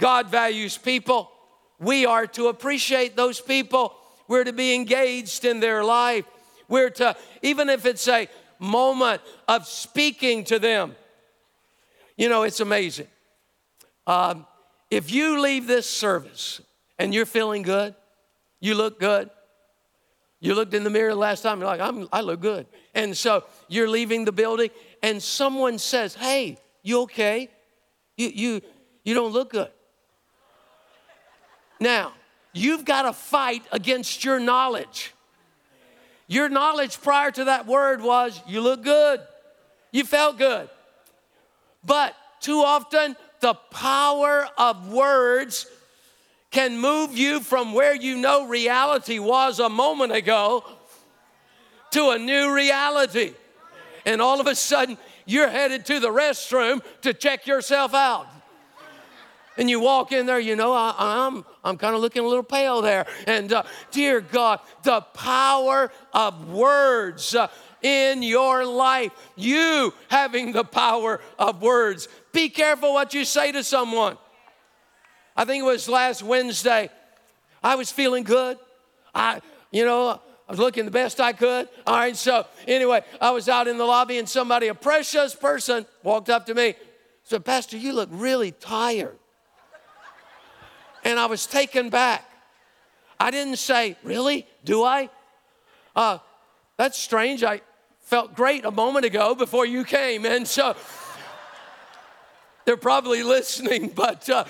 God 0.00 0.28
values 0.28 0.76
people. 0.76 1.30
We 1.78 2.06
are 2.06 2.26
to 2.28 2.48
appreciate 2.48 3.14
those 3.14 3.40
people. 3.40 3.94
We're 4.26 4.44
to 4.44 4.52
be 4.52 4.74
engaged 4.74 5.44
in 5.44 5.60
their 5.60 5.84
life. 5.84 6.24
We're 6.68 6.90
to, 6.90 7.16
even 7.42 7.68
if 7.68 7.86
it's 7.86 8.08
a 8.08 8.28
moment 8.58 9.20
of 9.46 9.66
speaking 9.66 10.44
to 10.44 10.58
them, 10.58 10.96
you 12.16 12.28
know, 12.28 12.42
it's 12.42 12.60
amazing. 12.60 13.08
Um, 14.06 14.46
if 14.90 15.12
you 15.12 15.40
leave 15.40 15.66
this 15.66 15.88
service 15.88 16.60
and 16.98 17.14
you're 17.14 17.26
feeling 17.26 17.62
good, 17.62 17.94
you 18.58 18.74
look 18.74 18.98
good, 18.98 19.30
you 20.40 20.54
looked 20.54 20.74
in 20.74 20.84
the 20.84 20.90
mirror 20.90 21.14
last 21.14 21.42
time, 21.42 21.58
you're 21.58 21.68
like, 21.68 21.80
I'm, 21.80 22.08
I 22.12 22.22
look 22.22 22.40
good. 22.40 22.66
And 22.94 23.16
so 23.16 23.44
you're 23.68 23.88
leaving 23.88 24.24
the 24.24 24.32
building, 24.32 24.70
and 25.02 25.22
someone 25.22 25.78
says, 25.78 26.14
Hey, 26.14 26.56
you 26.82 27.02
okay? 27.02 27.50
You, 28.16 28.28
you, 28.28 28.60
you 29.04 29.14
don't 29.14 29.32
look 29.32 29.50
good. 29.50 29.70
Now, 31.80 32.12
you've 32.52 32.84
got 32.84 33.02
to 33.02 33.12
fight 33.12 33.62
against 33.72 34.22
your 34.24 34.38
knowledge. 34.38 35.14
Your 36.26 36.48
knowledge 36.48 37.00
prior 37.00 37.30
to 37.32 37.44
that 37.46 37.66
word 37.66 38.02
was 38.02 38.40
you 38.46 38.60
look 38.60 38.84
good, 38.84 39.20
you 39.90 40.04
felt 40.04 40.38
good. 40.38 40.68
But 41.84 42.14
too 42.40 42.58
often, 42.58 43.16
the 43.40 43.54
power 43.54 44.46
of 44.56 44.92
words 44.92 45.66
can 46.50 46.78
move 46.78 47.16
you 47.16 47.40
from 47.40 47.72
where 47.72 47.94
you 47.94 48.16
know 48.16 48.46
reality 48.46 49.18
was 49.18 49.58
a 49.60 49.68
moment 49.68 50.12
ago 50.12 50.64
to 51.92 52.10
a 52.10 52.18
new 52.18 52.54
reality. 52.54 53.32
And 54.04 54.20
all 54.20 54.40
of 54.40 54.46
a 54.46 54.54
sudden, 54.54 54.98
you're 55.26 55.48
headed 55.48 55.86
to 55.86 56.00
the 56.00 56.08
restroom 56.08 56.82
to 57.02 57.14
check 57.14 57.46
yourself 57.46 57.94
out. 57.94 58.26
And 59.56 59.68
you 59.68 59.80
walk 59.80 60.12
in 60.12 60.26
there, 60.26 60.38
you 60.38 60.56
know, 60.56 60.72
I, 60.72 60.90
am 60.98 61.36
I'm, 61.36 61.44
I'm 61.64 61.76
kind 61.76 61.94
of 61.94 62.00
looking 62.00 62.24
a 62.24 62.26
little 62.26 62.42
pale 62.42 62.80
there. 62.82 63.06
And 63.26 63.52
uh, 63.52 63.64
dear 63.90 64.20
God, 64.20 64.60
the 64.84 65.00
power 65.00 65.90
of 66.12 66.50
words 66.50 67.34
uh, 67.34 67.48
in 67.82 68.22
your 68.22 68.64
life, 68.64 69.12
you 69.36 69.92
having 70.08 70.52
the 70.52 70.64
power 70.64 71.20
of 71.38 71.62
words. 71.62 72.08
Be 72.32 72.48
careful 72.48 72.94
what 72.94 73.12
you 73.12 73.24
say 73.24 73.52
to 73.52 73.64
someone. 73.64 74.16
I 75.36 75.44
think 75.44 75.62
it 75.62 75.66
was 75.66 75.88
last 75.88 76.22
Wednesday. 76.22 76.90
I 77.62 77.74
was 77.74 77.90
feeling 77.90 78.24
good. 78.24 78.58
I, 79.14 79.40
you 79.70 79.84
know, 79.84 80.20
I 80.48 80.50
was 80.50 80.58
looking 80.58 80.84
the 80.84 80.90
best 80.90 81.20
I 81.20 81.32
could. 81.32 81.68
All 81.86 81.96
right, 81.96 82.16
so 82.16 82.44
anyway, 82.66 83.02
I 83.20 83.30
was 83.30 83.48
out 83.48 83.68
in 83.68 83.78
the 83.78 83.84
lobby 83.84 84.18
and 84.18 84.28
somebody, 84.28 84.66
a 84.66 84.74
precious 84.74 85.34
person, 85.34 85.86
walked 86.02 86.28
up 86.28 86.46
to 86.46 86.54
me, 86.54 86.74
said, 87.22 87.44
Pastor, 87.44 87.76
you 87.76 87.92
look 87.92 88.08
really 88.10 88.50
tired. 88.50 89.19
And 91.04 91.18
I 91.18 91.26
was 91.26 91.46
taken 91.46 91.90
back. 91.90 92.24
I 93.18 93.30
didn't 93.30 93.56
say, 93.56 93.96
Really? 94.02 94.46
Do 94.64 94.82
I? 94.82 95.10
Uh, 95.94 96.18
that's 96.76 96.98
strange. 96.98 97.44
I 97.44 97.60
felt 98.00 98.34
great 98.34 98.64
a 98.64 98.70
moment 98.70 99.04
ago 99.04 99.34
before 99.34 99.66
you 99.66 99.84
came. 99.84 100.24
And 100.24 100.46
so 100.46 100.74
they're 102.64 102.76
probably 102.76 103.22
listening, 103.22 103.88
but 103.94 104.28
uh, 104.28 104.44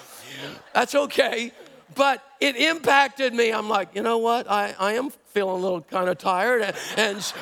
that's 0.73 0.95
okay. 0.95 1.53
But 1.95 2.23
it 2.41 2.57
impacted 2.57 3.35
me. 3.35 3.51
I'm 3.51 3.69
like, 3.69 3.95
you 3.95 4.03
know 4.03 4.19
what? 4.19 4.51
I, 4.51 4.75
I 4.79 4.93
am 4.95 5.11
feeling 5.33 5.61
a 5.61 5.63
little 5.63 5.83
kind 5.83 6.09
of 6.09 6.19
tired. 6.19 6.63
And, 6.63 6.77
and 6.97 7.33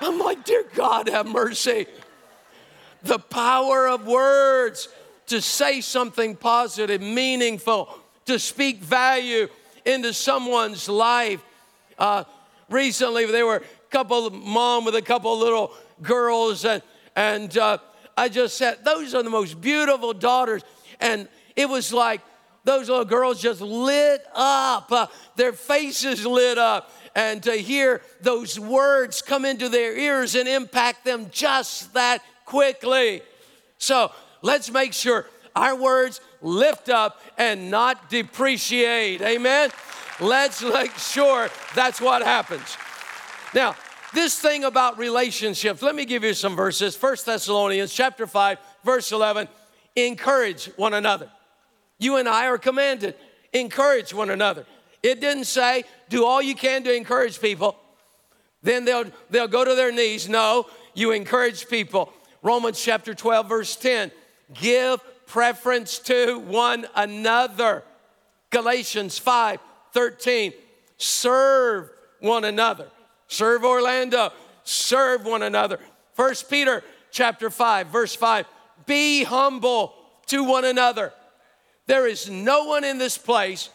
I'm 0.00 0.18
like, 0.18 0.44
dear 0.44 0.64
God, 0.74 1.08
have 1.08 1.26
mercy. 1.26 1.86
The 3.02 3.18
power 3.18 3.88
of 3.88 4.06
words 4.06 4.88
to 5.26 5.40
say 5.40 5.80
something 5.80 6.36
positive, 6.36 7.00
meaningful, 7.00 7.88
to 8.28 8.38
speak 8.38 8.78
value 8.78 9.48
into 9.84 10.12
someone's 10.12 10.88
life. 10.88 11.42
Uh, 11.98 12.24
recently, 12.70 13.26
there 13.26 13.46
were 13.46 13.56
a 13.56 13.90
couple 13.90 14.30
mom 14.30 14.84
with 14.84 14.94
a 14.94 15.02
couple 15.02 15.36
little 15.38 15.72
girls, 16.02 16.64
and, 16.64 16.82
and 17.16 17.56
uh, 17.58 17.78
I 18.16 18.28
just 18.28 18.56
said, 18.56 18.84
those 18.84 19.14
are 19.14 19.22
the 19.22 19.30
most 19.30 19.60
beautiful 19.60 20.12
daughters. 20.12 20.62
And 21.00 21.28
it 21.56 21.68
was 21.68 21.92
like 21.92 22.20
those 22.64 22.88
little 22.88 23.04
girls 23.04 23.40
just 23.40 23.60
lit 23.60 24.22
up, 24.34 24.92
uh, 24.92 25.06
their 25.36 25.52
faces 25.52 26.26
lit 26.26 26.58
up. 26.58 26.90
And 27.14 27.42
to 27.44 27.52
hear 27.52 28.02
those 28.20 28.60
words 28.60 29.22
come 29.22 29.44
into 29.44 29.68
their 29.68 29.96
ears 29.96 30.34
and 30.34 30.46
impact 30.46 31.04
them 31.04 31.28
just 31.30 31.94
that 31.94 32.22
quickly. 32.44 33.22
So 33.78 34.12
let's 34.42 34.70
make 34.70 34.92
sure 34.92 35.26
our 35.54 35.76
words 35.76 36.20
lift 36.42 36.88
up 36.88 37.20
and 37.36 37.70
not 37.70 38.10
depreciate. 38.10 39.20
Amen? 39.22 39.70
Let's 40.20 40.62
make 40.62 40.96
sure 40.96 41.48
that's 41.74 42.00
what 42.00 42.22
happens. 42.22 42.76
Now, 43.54 43.76
this 44.14 44.38
thing 44.38 44.64
about 44.64 44.98
relationships, 44.98 45.82
let 45.82 45.94
me 45.94 46.04
give 46.04 46.24
you 46.24 46.34
some 46.34 46.56
verses. 46.56 46.96
First 46.96 47.26
Thessalonians 47.26 47.92
chapter 47.92 48.26
5, 48.26 48.58
verse 48.84 49.12
11. 49.12 49.48
Encourage 49.96 50.66
one 50.76 50.94
another. 50.94 51.30
You 51.98 52.16
and 52.16 52.28
I 52.28 52.46
are 52.46 52.58
commanded, 52.58 53.14
encourage 53.52 54.14
one 54.14 54.30
another. 54.30 54.64
It 55.02 55.20
didn't 55.20 55.44
say, 55.44 55.84
do 56.08 56.24
all 56.24 56.40
you 56.40 56.54
can 56.54 56.84
to 56.84 56.94
encourage 56.94 57.40
people. 57.40 57.76
Then 58.62 58.84
they'll, 58.84 59.04
they'll 59.30 59.48
go 59.48 59.64
to 59.64 59.74
their 59.74 59.92
knees. 59.92 60.28
No, 60.28 60.66
you 60.94 61.12
encourage 61.12 61.68
people. 61.68 62.12
Romans 62.42 62.82
chapter 62.82 63.14
12, 63.14 63.48
verse 63.48 63.76
10. 63.76 64.10
Give 64.54 65.00
preference 65.28 65.98
to 66.00 66.38
one 66.40 66.86
another. 66.96 67.84
Galatians 68.50 69.18
5, 69.18 69.60
13. 69.92 70.52
Serve 70.96 71.90
one 72.20 72.44
another. 72.44 72.88
Serve 73.28 73.64
Orlando. 73.64 74.32
Serve 74.64 75.24
one 75.24 75.42
another. 75.42 75.78
First 76.14 76.50
Peter 76.50 76.82
chapter 77.12 77.50
5, 77.50 77.88
verse 77.88 78.14
5. 78.14 78.46
Be 78.86 79.22
humble 79.22 79.94
to 80.26 80.42
one 80.42 80.64
another. 80.64 81.12
There 81.86 82.06
is 82.06 82.28
no 82.28 82.64
one 82.64 82.84
in 82.84 82.98
this 82.98 83.16
place 83.16 83.70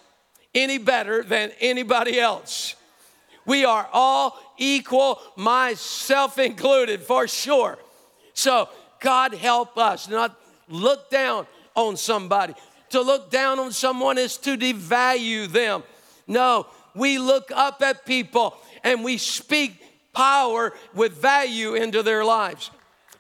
any 0.54 0.78
better 0.78 1.24
than 1.24 1.52
anybody 1.60 2.20
else. 2.20 2.76
We 3.46 3.66
are 3.66 3.88
all 3.92 4.40
equal, 4.58 5.20
myself 5.36 6.38
included, 6.38 7.02
for 7.02 7.28
sure. 7.28 7.78
So, 8.34 8.70
God 9.00 9.34
help 9.34 9.78
us 9.78 10.08
not 10.08 10.40
look 10.74 11.10
down 11.10 11.48
on 11.76 11.98
somebody. 11.98 12.54
To 12.90 13.02
look 13.02 13.32
down 13.32 13.60
on 13.60 13.72
someone 13.72 14.18
is 14.18 14.38
to 14.40 14.58
devalue 14.58 15.48
them. 15.48 15.84
No, 16.28 16.68
we 16.96 17.18
look 17.18 17.52
up 17.52 17.82
at 17.82 18.06
people 18.06 18.58
and 18.84 19.04
we 19.04 19.18
speak 19.18 19.82
power 20.14 20.74
with 20.94 21.14
value 21.14 21.74
into 21.76 22.04
their 22.04 22.24
lives. 22.24 22.70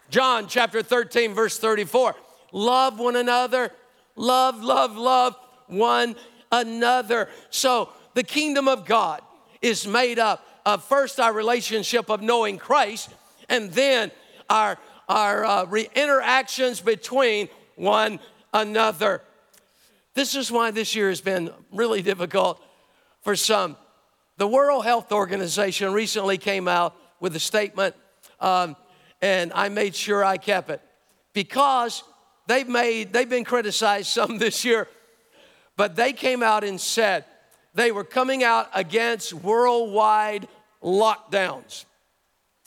John 0.09 0.47
chapter 0.47 0.83
13, 0.83 1.33
verse 1.33 1.57
34 1.57 2.15
love 2.51 2.99
one 2.99 3.15
another 3.15 3.71
love, 4.15 4.63
love, 4.63 4.95
love 4.95 5.35
one 5.67 6.15
another. 6.51 7.29
So 7.49 7.89
the 8.13 8.23
kingdom 8.23 8.67
of 8.67 8.85
God 8.85 9.21
is 9.61 9.87
made 9.87 10.19
up 10.19 10.45
of 10.65 10.83
first 10.83 11.19
our 11.19 11.33
relationship 11.33 12.09
of 12.09 12.21
knowing 12.21 12.57
Christ 12.57 13.09
and 13.49 13.71
then 13.71 14.11
our, 14.49 14.77
our 15.07 15.45
uh, 15.45 15.65
re- 15.65 15.89
interactions 15.95 16.81
between 16.81 17.49
one 17.75 18.19
another. 18.53 19.21
This 20.13 20.35
is 20.35 20.51
why 20.51 20.71
this 20.71 20.95
year 20.95 21.09
has 21.09 21.21
been 21.21 21.51
really 21.71 22.01
difficult 22.01 22.61
for 23.21 23.35
some. 23.35 23.77
The 24.37 24.47
World 24.47 24.83
Health 24.83 25.11
Organization 25.11 25.93
recently 25.93 26.37
came 26.37 26.67
out 26.67 26.95
with 27.19 27.35
a 27.35 27.39
statement, 27.39 27.95
um, 28.39 28.75
and 29.21 29.51
I 29.53 29.69
made 29.69 29.95
sure 29.95 30.23
I 30.23 30.37
kept 30.37 30.69
it 30.69 30.81
because 31.33 32.03
they've 32.47 32.67
made, 32.67 33.13
they've 33.13 33.29
been 33.29 33.43
criticized 33.43 34.07
some 34.07 34.37
this 34.37 34.63
year, 34.65 34.87
but 35.75 35.95
they 35.95 36.13
came 36.13 36.43
out 36.43 36.63
and 36.63 36.79
said 36.79 37.25
they 37.73 37.91
were 37.91 38.03
coming 38.03 38.43
out 38.43 38.69
against 38.73 39.33
worldwide 39.33 40.47
lockdowns. 40.83 41.85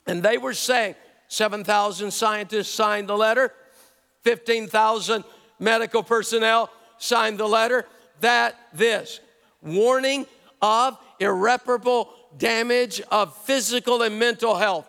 And 0.07 0.23
they 0.23 0.39
were 0.39 0.55
saying 0.55 0.95
7,000 1.29 2.11
scientists 2.11 2.69
signed 2.69 3.09
the 3.09 3.17
letter, 3.17 3.53
15,000 4.23 5.25
medical 5.59 6.03
personnel 6.03 6.71
signed 6.99 7.39
the 7.39 7.47
letter. 7.47 7.87
That 8.21 8.59
this 8.73 9.21
warning 9.63 10.27
of 10.63 10.99
irreparable 11.21 12.11
damage 12.39 13.01
of 13.11 13.37
physical 13.45 14.03
and 14.03 14.19
mental 14.19 14.57
health. 14.57 14.89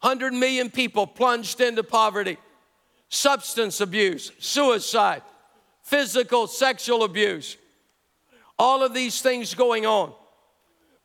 100 0.00 0.32
million 0.32 0.70
people 0.70 1.06
plunged 1.06 1.60
into 1.60 1.82
poverty. 1.82 2.38
Substance 3.08 3.80
abuse, 3.80 4.32
suicide, 4.38 5.22
physical, 5.82 6.46
sexual 6.46 7.04
abuse, 7.04 7.56
all 8.58 8.82
of 8.82 8.92
these 8.92 9.20
things 9.20 9.54
going 9.54 9.86
on, 9.86 10.12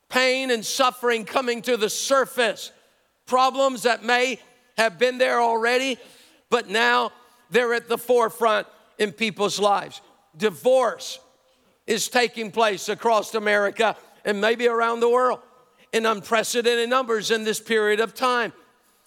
pain 0.07 0.49
and 0.49 0.65
suffering 0.65 1.25
coming 1.25 1.61
to 1.61 1.77
the 1.77 1.89
surface, 1.89 2.71
problems 3.29 3.83
that 3.83 4.03
may 4.03 4.39
have 4.77 4.99
been 4.99 5.17
there 5.17 5.39
already, 5.39 5.97
but 6.49 6.67
now 6.67 7.11
they're 7.49 7.73
at 7.73 7.87
the 7.87 7.97
forefront 7.97 8.67
in 8.97 9.13
people's 9.13 9.59
lives. 9.59 10.01
Divorce 10.35 11.19
is 11.87 12.09
taking 12.09 12.51
place 12.51 12.89
across 12.89 13.33
America 13.35 13.95
and 14.25 14.41
maybe 14.41 14.67
around 14.67 14.99
the 14.99 15.09
world 15.09 15.39
in 15.93 16.05
unprecedented 16.05 16.89
numbers 16.89 17.31
in 17.31 17.43
this 17.43 17.59
period 17.59 17.99
of 17.99 18.13
time. 18.13 18.51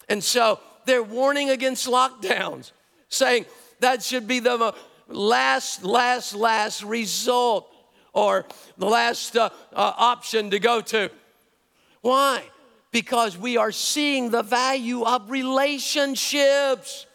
And 0.09 0.23
so 0.23 0.59
they're 0.85 1.03
warning 1.03 1.49
against 1.49 1.87
lockdowns 1.87 2.71
saying 3.09 3.45
that 3.79 4.03
should 4.03 4.27
be 4.27 4.39
the 4.39 4.73
last, 5.07 5.83
last, 5.83 6.33
last 6.33 6.83
result 6.83 7.69
or 8.13 8.45
the 8.77 8.85
last 8.85 9.35
uh, 9.35 9.49
uh, 9.73 9.93
option 9.97 10.49
to 10.51 10.59
go 10.59 10.81
to. 10.81 11.09
Why? 12.01 12.43
Because 12.93 13.37
we 13.37 13.57
are 13.57 13.73
seeing 13.73 14.29
the 14.29 14.43
value 14.43 15.03
of 15.03 15.29
relationships. 15.29 17.05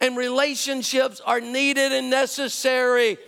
And 0.00 0.16
relationships 0.16 1.20
are 1.26 1.40
needed 1.40 1.90
and 1.90 2.10
necessary. 2.10 3.18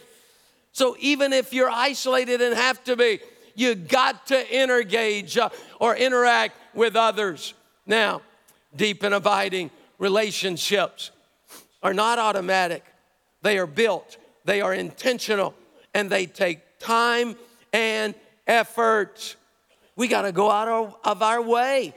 So 0.70 0.94
even 1.00 1.32
if 1.32 1.52
you're 1.52 1.70
isolated 1.70 2.40
and 2.40 2.54
have 2.54 2.84
to 2.84 2.94
be, 2.94 3.18
You 3.58 3.74
got 3.74 4.28
to 4.28 4.38
engage 4.62 5.36
uh, 5.36 5.48
or 5.80 5.96
interact 5.96 6.54
with 6.74 6.94
others. 6.94 7.54
Now, 7.86 8.22
deep 8.76 9.02
and 9.02 9.12
abiding 9.12 9.72
relationships 9.98 11.10
are 11.82 11.92
not 11.92 12.20
automatic, 12.20 12.84
they 13.42 13.58
are 13.58 13.66
built, 13.66 14.16
they 14.44 14.60
are 14.60 14.72
intentional, 14.72 15.54
and 15.92 16.08
they 16.08 16.26
take 16.26 16.60
time 16.78 17.34
and 17.72 18.14
effort. 18.46 19.34
We 19.98 20.06
got 20.06 20.22
to 20.22 20.32
go 20.32 20.48
out 20.48 20.96
of 21.02 21.22
our 21.22 21.42
way. 21.42 21.92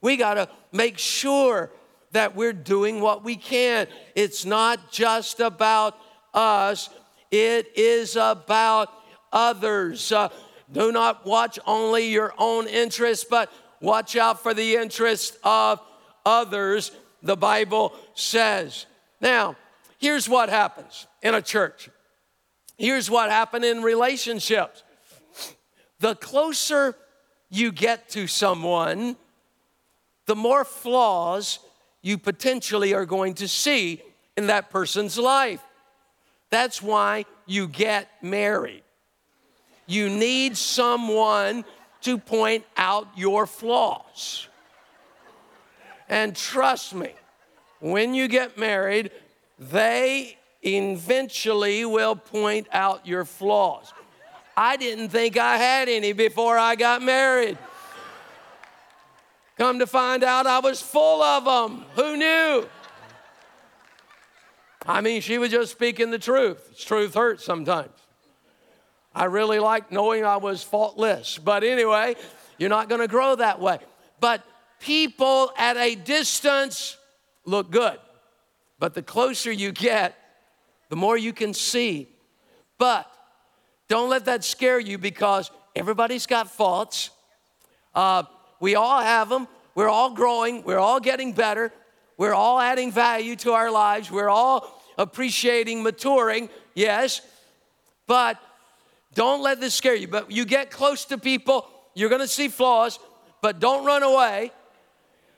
We 0.00 0.16
got 0.16 0.34
to 0.34 0.48
make 0.72 0.96
sure 0.96 1.70
that 2.12 2.34
we're 2.34 2.54
doing 2.54 3.02
what 3.02 3.22
we 3.22 3.36
can. 3.36 3.86
It's 4.14 4.46
not 4.46 4.90
just 4.90 5.40
about 5.40 5.98
us, 6.32 6.88
it 7.30 7.70
is 7.76 8.16
about 8.16 8.88
others. 9.30 10.10
Uh, 10.10 10.30
do 10.72 10.90
not 10.90 11.26
watch 11.26 11.58
only 11.66 12.08
your 12.08 12.32
own 12.38 12.66
interests, 12.66 13.26
but 13.28 13.52
watch 13.78 14.16
out 14.16 14.42
for 14.42 14.54
the 14.54 14.76
interests 14.76 15.36
of 15.44 15.80
others, 16.24 16.92
the 17.22 17.36
Bible 17.36 17.92
says. 18.14 18.86
Now, 19.20 19.54
here's 19.98 20.30
what 20.30 20.48
happens 20.48 21.06
in 21.22 21.34
a 21.34 21.42
church. 21.42 21.90
Here's 22.78 23.10
what 23.10 23.30
happened 23.30 23.66
in 23.66 23.82
relationships. 23.82 24.82
The 26.00 26.14
closer 26.14 26.96
you 27.54 27.72
get 27.72 28.08
to 28.10 28.26
someone, 28.26 29.16
the 30.26 30.34
more 30.34 30.64
flaws 30.64 31.58
you 32.02 32.18
potentially 32.18 32.94
are 32.94 33.06
going 33.06 33.34
to 33.34 33.48
see 33.48 34.02
in 34.36 34.48
that 34.48 34.70
person's 34.70 35.16
life. 35.18 35.62
That's 36.50 36.82
why 36.82 37.24
you 37.46 37.68
get 37.68 38.08
married. 38.22 38.82
You 39.86 40.08
need 40.08 40.56
someone 40.56 41.64
to 42.02 42.18
point 42.18 42.64
out 42.76 43.08
your 43.16 43.46
flaws. 43.46 44.48
And 46.08 46.36
trust 46.36 46.94
me, 46.94 47.12
when 47.80 48.14
you 48.14 48.28
get 48.28 48.58
married, 48.58 49.10
they 49.58 50.36
eventually 50.62 51.84
will 51.84 52.16
point 52.16 52.66
out 52.72 53.06
your 53.06 53.24
flaws. 53.24 53.92
I 54.56 54.76
didn't 54.76 55.08
think 55.08 55.36
I 55.36 55.56
had 55.56 55.88
any 55.88 56.12
before 56.12 56.58
I 56.58 56.76
got 56.76 57.02
married. 57.02 57.58
Come 59.58 59.78
to 59.78 59.86
find 59.86 60.24
out, 60.24 60.46
I 60.46 60.58
was 60.58 60.80
full 60.80 61.22
of 61.22 61.44
them. 61.44 61.84
Who 61.94 62.16
knew? 62.16 62.68
I 64.86 65.00
mean, 65.00 65.20
she 65.20 65.38
was 65.38 65.50
just 65.50 65.72
speaking 65.72 66.10
the 66.10 66.18
truth. 66.18 66.76
Truth 66.78 67.14
hurts 67.14 67.44
sometimes. 67.44 67.92
I 69.14 69.26
really 69.26 69.60
liked 69.60 69.92
knowing 69.92 70.24
I 70.24 70.36
was 70.38 70.62
faultless. 70.62 71.38
But 71.38 71.62
anyway, 71.62 72.16
you're 72.58 72.70
not 72.70 72.88
going 72.88 73.00
to 73.00 73.08
grow 73.08 73.36
that 73.36 73.60
way. 73.60 73.78
But 74.20 74.44
people 74.80 75.52
at 75.56 75.76
a 75.76 75.94
distance 75.94 76.96
look 77.44 77.70
good. 77.70 77.98
But 78.78 78.94
the 78.94 79.02
closer 79.02 79.52
you 79.52 79.72
get, 79.72 80.18
the 80.88 80.96
more 80.96 81.16
you 81.16 81.32
can 81.32 81.54
see. 81.54 82.08
But 82.76 83.10
don't 83.94 84.10
let 84.10 84.24
that 84.24 84.42
scare 84.42 84.80
you 84.80 84.98
because 84.98 85.52
everybody's 85.76 86.26
got 86.26 86.50
faults. 86.50 87.10
Uh, 87.94 88.24
we 88.58 88.74
all 88.74 89.00
have 89.00 89.28
them. 89.28 89.46
We're 89.76 89.88
all 89.88 90.10
growing. 90.10 90.64
We're 90.64 90.80
all 90.80 90.98
getting 90.98 91.32
better. 91.32 91.72
We're 92.16 92.34
all 92.34 92.58
adding 92.58 92.90
value 92.90 93.36
to 93.36 93.52
our 93.52 93.70
lives. 93.70 94.10
We're 94.10 94.28
all 94.28 94.82
appreciating 94.98 95.84
maturing, 95.84 96.48
yes. 96.74 97.20
But 98.08 98.36
don't 99.14 99.42
let 99.42 99.60
this 99.60 99.74
scare 99.74 99.94
you. 99.94 100.08
But 100.08 100.28
you 100.28 100.44
get 100.44 100.72
close 100.72 101.04
to 101.04 101.16
people, 101.16 101.70
you're 101.94 102.10
going 102.10 102.20
to 102.20 102.26
see 102.26 102.48
flaws, 102.48 102.98
but 103.42 103.60
don't 103.60 103.86
run 103.86 104.02
away. 104.02 104.50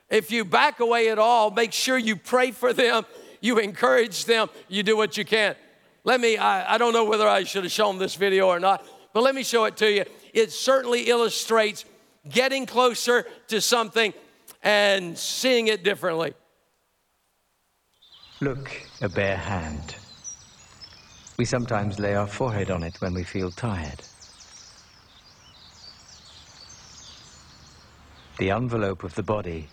If 0.09 0.31
you 0.31 0.43
back 0.43 0.79
away 0.79 1.09
at 1.09 1.19
all, 1.19 1.51
make 1.51 1.73
sure 1.73 1.95
you 1.95 2.15
pray 2.15 2.49
for 2.49 2.73
them, 2.73 3.05
you 3.39 3.59
encourage 3.59 4.25
them, 4.25 4.49
you 4.67 4.81
do 4.81 4.97
what 4.97 5.15
you 5.15 5.25
can. 5.25 5.55
Let 6.07 6.21
me, 6.21 6.37
I, 6.37 6.75
I 6.75 6.77
don't 6.77 6.93
know 6.93 7.03
whether 7.03 7.27
I 7.27 7.43
should 7.43 7.65
have 7.65 7.71
shown 7.73 7.97
this 7.97 8.15
video 8.15 8.47
or 8.47 8.61
not, 8.61 8.81
but 9.11 9.23
let 9.23 9.35
me 9.35 9.43
show 9.43 9.65
it 9.65 9.75
to 9.75 9.91
you. 9.91 10.05
It 10.33 10.53
certainly 10.53 11.09
illustrates 11.09 11.83
getting 12.29 12.65
closer 12.65 13.27
to 13.49 13.59
something 13.59 14.13
and 14.63 15.17
seeing 15.17 15.67
it 15.67 15.83
differently. 15.83 16.33
Look, 18.39 18.71
a 19.01 19.09
bare 19.09 19.35
hand. 19.35 19.97
We 21.37 21.43
sometimes 21.43 21.99
lay 21.99 22.15
our 22.15 22.25
forehead 22.25 22.71
on 22.71 22.83
it 22.83 23.01
when 23.01 23.13
we 23.13 23.23
feel 23.25 23.51
tired. 23.51 24.01
The 28.39 28.51
envelope 28.51 29.03
of 29.03 29.13
the 29.15 29.23
body, 29.23 29.67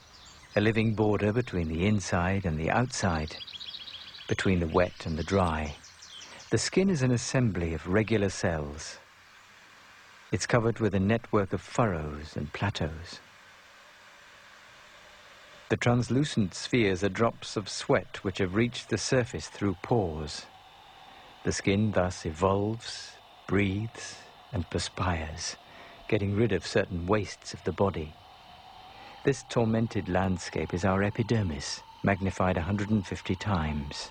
a 0.56 0.60
living 0.60 0.96
border 0.96 1.32
between 1.32 1.68
the 1.68 1.86
inside 1.86 2.44
and 2.44 2.58
the 2.58 2.70
outside, 2.72 3.36
between 4.26 4.58
the 4.58 4.66
wet 4.66 5.06
and 5.06 5.16
the 5.16 5.22
dry. 5.22 5.76
The 6.50 6.58
skin 6.58 6.90
is 6.90 7.02
an 7.02 7.10
assembly 7.10 7.74
of 7.74 7.88
regular 7.88 8.28
cells, 8.28 8.98
it's 10.34 10.46
covered 10.46 10.80
with 10.80 10.94
a 10.94 11.00
network 11.00 11.52
of 11.52 11.60
furrows 11.60 12.36
and 12.36 12.52
plateaus. 12.52 13.20
The 15.68 15.76
translucent 15.76 16.54
spheres 16.54 17.04
are 17.04 17.08
drops 17.08 17.56
of 17.56 17.68
sweat 17.68 18.24
which 18.24 18.38
have 18.38 18.56
reached 18.56 18.88
the 18.88 18.98
surface 18.98 19.46
through 19.46 19.76
pores. 19.82 20.46
The 21.44 21.52
skin 21.52 21.92
thus 21.92 22.26
evolves, 22.26 23.12
breathes, 23.46 24.16
and 24.52 24.68
perspires, 24.70 25.56
getting 26.08 26.34
rid 26.34 26.50
of 26.50 26.66
certain 26.66 27.06
wastes 27.06 27.54
of 27.54 27.62
the 27.62 27.72
body. 27.72 28.12
This 29.24 29.44
tormented 29.48 30.08
landscape 30.08 30.74
is 30.74 30.84
our 30.84 31.02
epidermis, 31.04 31.82
magnified 32.02 32.56
150 32.56 33.34
times. 33.36 34.10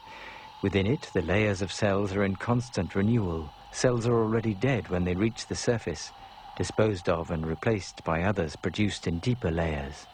Within 0.63 0.87
it, 0.87 1.11
the 1.13 1.21
layers 1.21 1.61
of 1.61 1.71
cells 1.71 2.13
are 2.13 2.23
in 2.23 2.37
constant 2.37 2.95
renewal, 2.95 3.53
Cells 3.73 4.05
are 4.05 4.15
already 4.15 4.53
dead 4.53 4.87
when 4.89 5.03
they 5.03 5.15
reach 5.15 5.47
the 5.47 5.55
surface, 5.55 6.13
disposed 6.55 7.09
of 7.09 7.31
and 7.31 7.45
replaced 7.45 8.03
by 8.03 8.21
others 8.21 8.55
produced 8.55 9.07
in 9.07 9.17
deeper 9.17 9.49
layers. 9.49 10.05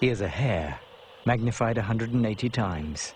Here's 0.00 0.20
a 0.20 0.28
hair, 0.28 0.78
magnified 1.26 1.76
180 1.76 2.48
times. 2.50 3.14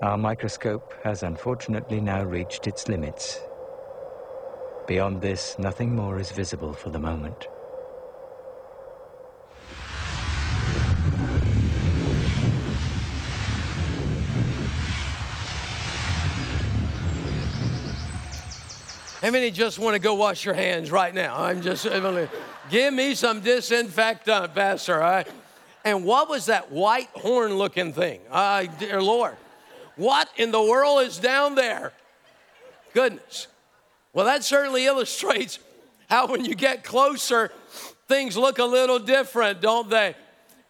Our 0.00 0.16
microscope 0.16 0.94
has 1.02 1.22
unfortunately 1.22 2.00
now 2.00 2.24
reached 2.24 2.66
its 2.66 2.88
limits. 2.88 3.40
Beyond 4.86 5.20
this, 5.20 5.58
nothing 5.58 5.94
more 5.94 6.18
is 6.18 6.30
visible 6.30 6.72
for 6.72 6.88
the 6.88 7.00
moment. 7.00 7.48
How 19.22 19.30
many 19.30 19.50
just 19.50 19.78
want 19.78 19.94
to 19.94 19.98
go 19.98 20.14
wash 20.14 20.44
your 20.44 20.54
hands 20.54 20.90
right 20.90 21.14
now? 21.14 21.40
I'm 21.40 21.62
just, 21.62 21.86
give 22.70 22.92
me 22.92 23.14
some 23.14 23.40
disinfectant, 23.40 24.54
Pastor. 24.54 24.94
All 24.94 25.00
right? 25.00 25.26
And 25.86 26.04
what 26.04 26.28
was 26.28 26.46
that 26.46 26.70
white 26.70 27.08
horn 27.14 27.54
looking 27.54 27.94
thing? 27.94 28.20
Uh, 28.30 28.64
dear 28.78 29.00
Lord, 29.00 29.36
what 29.96 30.28
in 30.36 30.50
the 30.50 30.60
world 30.60 31.06
is 31.06 31.16
down 31.16 31.54
there? 31.54 31.94
Goodness. 32.92 33.46
Well, 34.12 34.26
that 34.26 34.44
certainly 34.44 34.84
illustrates 34.84 35.60
how 36.10 36.26
when 36.26 36.44
you 36.44 36.54
get 36.54 36.84
closer, 36.84 37.50
things 38.08 38.36
look 38.36 38.58
a 38.58 38.64
little 38.64 38.98
different, 38.98 39.62
don't 39.62 39.88
they? 39.88 40.14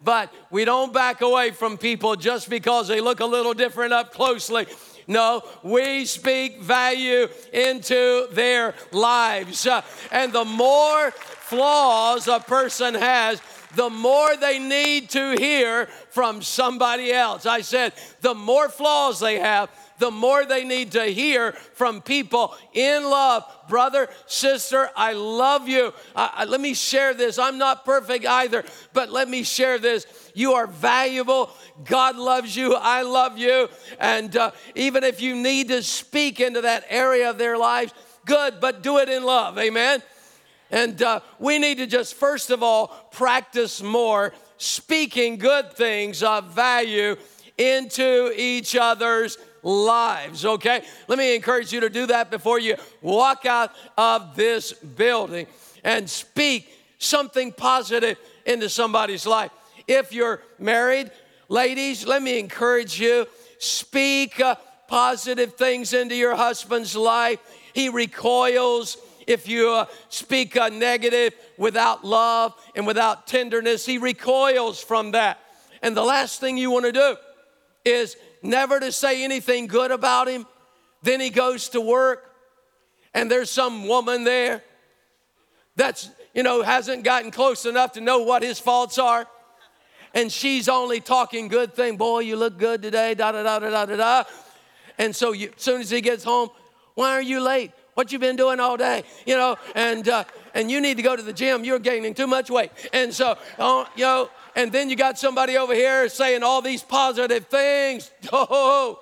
But 0.04 0.32
we 0.50 0.64
don't 0.64 0.92
back 0.92 1.20
away 1.20 1.50
from 1.50 1.78
people 1.78 2.14
just 2.14 2.48
because 2.48 2.86
they 2.86 3.00
look 3.00 3.18
a 3.18 3.26
little 3.26 3.54
different 3.54 3.92
up 3.92 4.12
closely. 4.12 4.66
No, 5.06 5.42
we 5.62 6.04
speak 6.04 6.60
value 6.60 7.28
into 7.52 8.26
their 8.32 8.74
lives. 8.90 9.66
And 10.10 10.32
the 10.32 10.44
more 10.44 11.12
flaws 11.12 12.26
a 12.26 12.40
person 12.40 12.94
has, 12.94 13.40
the 13.76 13.90
more 13.90 14.36
they 14.36 14.58
need 14.58 15.10
to 15.10 15.36
hear 15.38 15.86
from 16.10 16.42
somebody 16.42 17.12
else. 17.12 17.46
I 17.46 17.60
said, 17.60 17.92
the 18.20 18.34
more 18.34 18.68
flaws 18.68 19.20
they 19.20 19.38
have, 19.38 19.70
the 19.98 20.10
more 20.10 20.44
they 20.44 20.64
need 20.64 20.92
to 20.92 21.04
hear 21.04 21.52
from 21.52 22.02
people 22.02 22.54
in 22.72 23.04
love. 23.04 23.44
Brother, 23.68 24.08
sister, 24.26 24.90
I 24.96 25.12
love 25.14 25.68
you. 25.68 25.92
let 26.14 26.60
me 26.60 26.74
share 26.74 27.14
this. 27.14 27.38
I'm 27.38 27.58
not 27.58 27.84
perfect 27.84 28.26
either, 28.26 28.64
but 28.92 29.10
let 29.10 29.28
me 29.28 29.42
share 29.42 29.78
this. 29.78 30.06
You 30.34 30.52
are 30.52 30.66
valuable. 30.66 31.50
God 31.84 32.16
loves 32.16 32.56
you. 32.56 32.74
I 32.74 33.02
love 33.02 33.38
you. 33.38 33.68
And 33.98 34.36
uh, 34.36 34.50
even 34.74 35.04
if 35.04 35.20
you 35.20 35.34
need 35.34 35.68
to 35.68 35.82
speak 35.82 36.40
into 36.40 36.60
that 36.62 36.84
area 36.88 37.30
of 37.30 37.38
their 37.38 37.56
lives, 37.56 37.92
good, 38.24 38.60
but 38.60 38.82
do 38.82 38.98
it 38.98 39.08
in 39.08 39.24
love. 39.24 39.58
Amen. 39.58 40.02
And 40.70 41.00
uh, 41.00 41.20
we 41.38 41.58
need 41.58 41.78
to 41.78 41.86
just, 41.86 42.14
first 42.14 42.50
of 42.50 42.62
all, 42.62 42.88
practice 43.12 43.82
more 43.82 44.32
speaking 44.58 45.38
good 45.38 45.72
things 45.72 46.22
of 46.22 46.52
value 46.52 47.16
into 47.58 48.32
each 48.36 48.76
other's 48.76 49.38
lives, 49.66 50.44
okay? 50.44 50.82
Let 51.08 51.18
me 51.18 51.34
encourage 51.34 51.72
you 51.72 51.80
to 51.80 51.90
do 51.90 52.06
that 52.06 52.30
before 52.30 52.60
you 52.60 52.76
walk 53.02 53.46
out 53.46 53.72
of 53.98 54.36
this 54.36 54.72
building 54.72 55.48
and 55.82 56.08
speak 56.08 56.70
something 56.98 57.50
positive 57.52 58.16
into 58.46 58.68
somebody's 58.68 59.26
life. 59.26 59.50
If 59.88 60.12
you're 60.12 60.40
married, 60.60 61.10
ladies, 61.48 62.06
let 62.06 62.22
me 62.22 62.38
encourage 62.38 63.00
you 63.00 63.26
speak 63.58 64.40
uh, 64.40 64.54
positive 64.86 65.54
things 65.54 65.92
into 65.92 66.14
your 66.14 66.36
husband's 66.36 66.94
life. 66.94 67.40
He 67.72 67.88
recoils 67.88 68.98
if 69.26 69.48
you 69.48 69.70
uh, 69.72 69.86
speak 70.08 70.56
uh, 70.56 70.68
negative 70.68 71.34
without 71.58 72.04
love 72.04 72.54
and 72.76 72.86
without 72.86 73.26
tenderness, 73.26 73.84
he 73.84 73.98
recoils 73.98 74.80
from 74.80 75.10
that. 75.12 75.40
And 75.82 75.96
the 75.96 76.04
last 76.04 76.40
thing 76.40 76.56
you 76.56 76.70
want 76.70 76.84
to 76.84 76.92
do 76.92 77.16
is 77.84 78.16
never 78.42 78.80
to 78.80 78.92
say 78.92 79.24
anything 79.24 79.66
good 79.66 79.90
about 79.90 80.28
him. 80.28 80.46
Then 81.02 81.20
he 81.20 81.30
goes 81.30 81.68
to 81.70 81.80
work, 81.80 82.32
and 83.14 83.30
there's 83.30 83.50
some 83.50 83.86
woman 83.86 84.24
there 84.24 84.62
that's, 85.76 86.10
you 86.34 86.42
know, 86.42 86.62
hasn't 86.62 87.04
gotten 87.04 87.30
close 87.30 87.66
enough 87.66 87.92
to 87.92 88.00
know 88.00 88.20
what 88.20 88.42
his 88.42 88.58
faults 88.58 88.98
are. 88.98 89.26
And 90.14 90.32
she's 90.32 90.68
only 90.68 91.00
talking 91.00 91.48
good 91.48 91.74
thing. 91.74 91.96
Boy, 91.96 92.20
you 92.20 92.36
look 92.36 92.58
good 92.58 92.80
today, 92.80 93.14
da 93.14 93.32
da 93.32 93.42
da 93.42 93.58
da 93.58 93.70
da 93.70 93.86
da 93.86 93.96
da. 93.96 94.24
And 94.96 95.14
so 95.14 95.34
as 95.34 95.48
soon 95.56 95.82
as 95.82 95.90
he 95.90 96.00
gets 96.00 96.24
home, 96.24 96.48
why 96.94 97.10
are 97.10 97.22
you 97.22 97.40
late? 97.40 97.72
What 97.92 98.12
you 98.12 98.18
been 98.18 98.36
doing 98.36 98.58
all 98.60 98.76
day? 98.76 99.04
You 99.26 99.36
know, 99.36 99.56
and 99.74 100.08
uh, 100.08 100.24
and 100.54 100.70
you 100.70 100.80
need 100.80 100.96
to 100.96 101.02
go 101.02 101.16
to 101.16 101.22
the 101.22 101.32
gym. 101.32 101.64
You're 101.64 101.78
gaining 101.78 102.14
too 102.14 102.26
much 102.26 102.50
weight. 102.50 102.70
And 102.92 103.12
so, 103.12 103.36
uh, 103.58 103.84
you 103.94 104.04
know, 104.04 104.30
and 104.56 104.72
then 104.72 104.88
you 104.88 104.96
got 104.96 105.18
somebody 105.18 105.58
over 105.58 105.74
here 105.74 106.08
saying 106.08 106.42
all 106.42 106.62
these 106.62 106.82
positive 106.82 107.46
things. 107.46 108.10
Oh, 108.32 108.98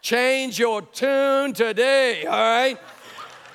change 0.00 0.58
your 0.58 0.82
tune 0.82 1.52
today. 1.52 2.24
All 2.24 2.32
right. 2.32 2.78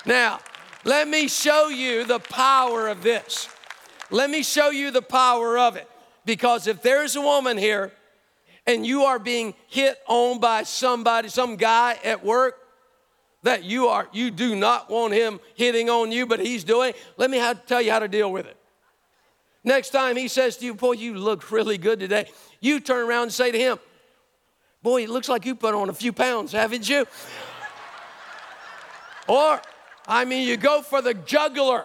Now, 0.06 0.38
let 0.84 1.08
me 1.08 1.28
show 1.28 1.68
you 1.68 2.04
the 2.04 2.20
power 2.20 2.88
of 2.88 3.02
this. 3.02 3.48
Let 4.10 4.30
me 4.30 4.42
show 4.42 4.70
you 4.70 4.90
the 4.90 5.02
power 5.02 5.58
of 5.58 5.76
it. 5.76 5.90
Because 6.24 6.66
if 6.68 6.82
there's 6.82 7.16
a 7.16 7.20
woman 7.20 7.58
here 7.58 7.92
and 8.66 8.86
you 8.86 9.02
are 9.04 9.18
being 9.18 9.54
hit 9.66 9.98
on 10.06 10.38
by 10.38 10.62
somebody, 10.62 11.28
some 11.28 11.56
guy 11.56 11.98
at 12.04 12.24
work, 12.24 12.60
that 13.42 13.64
you 13.64 13.88
are 13.88 14.08
you 14.12 14.30
do 14.30 14.54
not 14.56 14.88
want 14.88 15.12
him 15.12 15.38
hitting 15.54 15.90
on 15.90 16.10
you 16.10 16.24
but 16.24 16.40
he's 16.40 16.64
doing 16.64 16.94
let 17.18 17.30
me 17.30 17.38
tell 17.66 17.82
you 17.82 17.90
how 17.90 17.98
to 17.98 18.08
deal 18.08 18.32
with 18.32 18.46
it 18.46 18.56
next 19.64 19.90
time 19.90 20.16
he 20.16 20.28
says 20.28 20.56
to 20.56 20.64
you 20.64 20.74
boy 20.74 20.92
you 20.92 21.14
look 21.14 21.50
really 21.50 21.78
good 21.78 21.98
today 21.98 22.30
you 22.60 22.78
turn 22.78 23.08
around 23.08 23.24
and 23.24 23.32
say 23.32 23.50
to 23.50 23.58
him 23.58 23.78
boy 24.82 25.02
it 25.02 25.10
looks 25.10 25.28
like 25.28 25.44
you 25.44 25.54
put 25.54 25.74
on 25.74 25.88
a 25.88 25.94
few 25.94 26.12
pounds 26.12 26.52
haven't 26.52 26.88
you 26.88 27.04
or 29.26 29.60
i 30.06 30.24
mean 30.24 30.46
you 30.46 30.56
go 30.56 30.82
for 30.82 31.02
the 31.02 31.14
juggler 31.14 31.84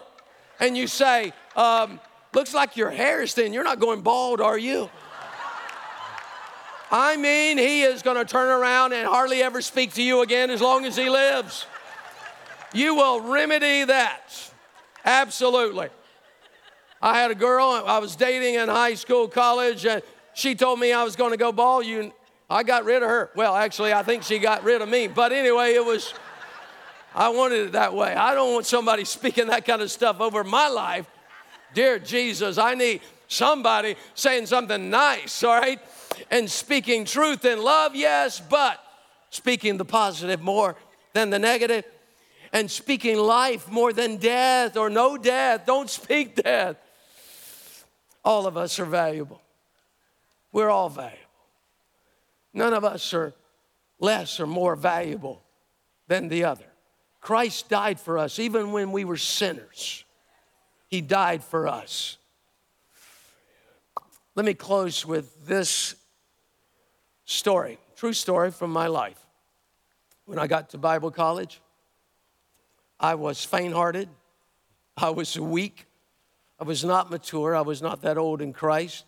and 0.60 0.76
you 0.76 0.86
say 0.86 1.32
um, 1.56 1.98
looks 2.34 2.54
like 2.54 2.76
your 2.76 2.90
hair 2.90 3.22
is 3.22 3.34
thin 3.34 3.52
you're 3.52 3.64
not 3.64 3.80
going 3.80 4.02
bald 4.02 4.40
are 4.40 4.58
you 4.58 4.88
I 6.90 7.16
mean, 7.16 7.56
he 7.56 7.82
is 7.82 8.02
going 8.02 8.16
to 8.16 8.24
turn 8.24 8.48
around 8.48 8.92
and 8.92 9.06
hardly 9.06 9.42
ever 9.42 9.62
speak 9.62 9.94
to 9.94 10.02
you 10.02 10.22
again 10.22 10.50
as 10.50 10.60
long 10.60 10.84
as 10.84 10.96
he 10.96 11.08
lives. 11.08 11.66
You 12.72 12.96
will 12.96 13.20
remedy 13.20 13.84
that. 13.84 14.52
Absolutely. 15.04 15.88
I 17.00 17.18
had 17.18 17.30
a 17.30 17.34
girl 17.34 17.82
I 17.86 17.98
was 17.98 18.16
dating 18.16 18.54
in 18.54 18.68
high 18.68 18.94
school, 18.94 19.28
college, 19.28 19.86
and 19.86 20.02
she 20.34 20.54
told 20.54 20.78
me 20.78 20.92
I 20.92 21.02
was 21.02 21.16
going 21.16 21.30
to 21.30 21.36
go 21.36 21.50
ball. 21.52 21.82
You, 21.82 22.12
I 22.48 22.62
got 22.62 22.84
rid 22.84 23.02
of 23.02 23.08
her. 23.08 23.30
Well, 23.34 23.54
actually, 23.56 23.92
I 23.92 24.02
think 24.02 24.22
she 24.22 24.38
got 24.38 24.64
rid 24.64 24.82
of 24.82 24.88
me. 24.88 25.06
But 25.08 25.32
anyway, 25.32 25.72
it 25.72 25.84
was, 25.84 26.12
I 27.14 27.30
wanted 27.30 27.68
it 27.68 27.72
that 27.72 27.94
way. 27.94 28.14
I 28.14 28.34
don't 28.34 28.52
want 28.52 28.66
somebody 28.66 29.04
speaking 29.06 29.46
that 29.46 29.64
kind 29.64 29.82
of 29.82 29.90
stuff 29.90 30.20
over 30.20 30.44
my 30.44 30.68
life. 30.68 31.06
Dear 31.72 31.98
Jesus, 31.98 32.58
I 32.58 32.74
need 32.74 33.00
somebody 33.28 33.96
saying 34.14 34.46
something 34.46 34.90
nice, 34.90 35.42
all 35.42 35.58
right? 35.58 35.80
and 36.30 36.50
speaking 36.50 37.04
truth 37.04 37.44
in 37.44 37.62
love, 37.62 37.94
yes, 37.94 38.40
but 38.40 38.82
speaking 39.30 39.76
the 39.76 39.84
positive 39.84 40.40
more 40.40 40.76
than 41.12 41.30
the 41.30 41.38
negative, 41.38 41.84
and 42.52 42.70
speaking 42.70 43.16
life 43.16 43.70
more 43.70 43.92
than 43.92 44.16
death 44.16 44.76
or 44.76 44.90
no 44.90 45.16
death. 45.16 45.64
Don't 45.66 45.88
speak 45.88 46.34
death. 46.34 46.76
All 48.24 48.46
of 48.46 48.56
us 48.56 48.78
are 48.78 48.84
valuable. 48.84 49.40
We're 50.52 50.68
all 50.68 50.88
valuable. 50.88 51.18
None 52.52 52.74
of 52.74 52.84
us 52.84 53.14
are 53.14 53.32
less 53.98 54.40
or 54.40 54.46
more 54.46 54.76
valuable 54.76 55.42
than 56.08 56.28
the 56.28 56.44
other. 56.44 56.64
Christ 57.20 57.68
died 57.68 58.00
for 58.00 58.18
us 58.18 58.38
even 58.38 58.72
when 58.72 58.92
we 58.92 59.04
were 59.04 59.16
sinners. 59.16 60.04
He 60.88 61.00
died 61.00 61.44
for 61.44 61.68
us. 61.68 62.16
Let 64.34 64.44
me 64.46 64.54
close 64.54 65.04
with 65.04 65.46
this 65.46 65.94
story, 67.24 67.78
true 67.96 68.12
story 68.12 68.50
from 68.50 68.72
my 68.72 68.86
life. 68.86 69.18
When 70.24 70.38
I 70.38 70.46
got 70.46 70.70
to 70.70 70.78
Bible 70.78 71.10
college, 71.10 71.60
I 72.98 73.14
was 73.14 73.44
faint 73.44 73.74
hearted, 73.74 74.08
I 74.96 75.10
was 75.10 75.38
weak, 75.38 75.86
I 76.60 76.64
was 76.64 76.84
not 76.84 77.10
mature, 77.10 77.56
I 77.56 77.62
was 77.62 77.80
not 77.80 78.02
that 78.02 78.18
old 78.18 78.42
in 78.42 78.52
Christ. 78.52 79.06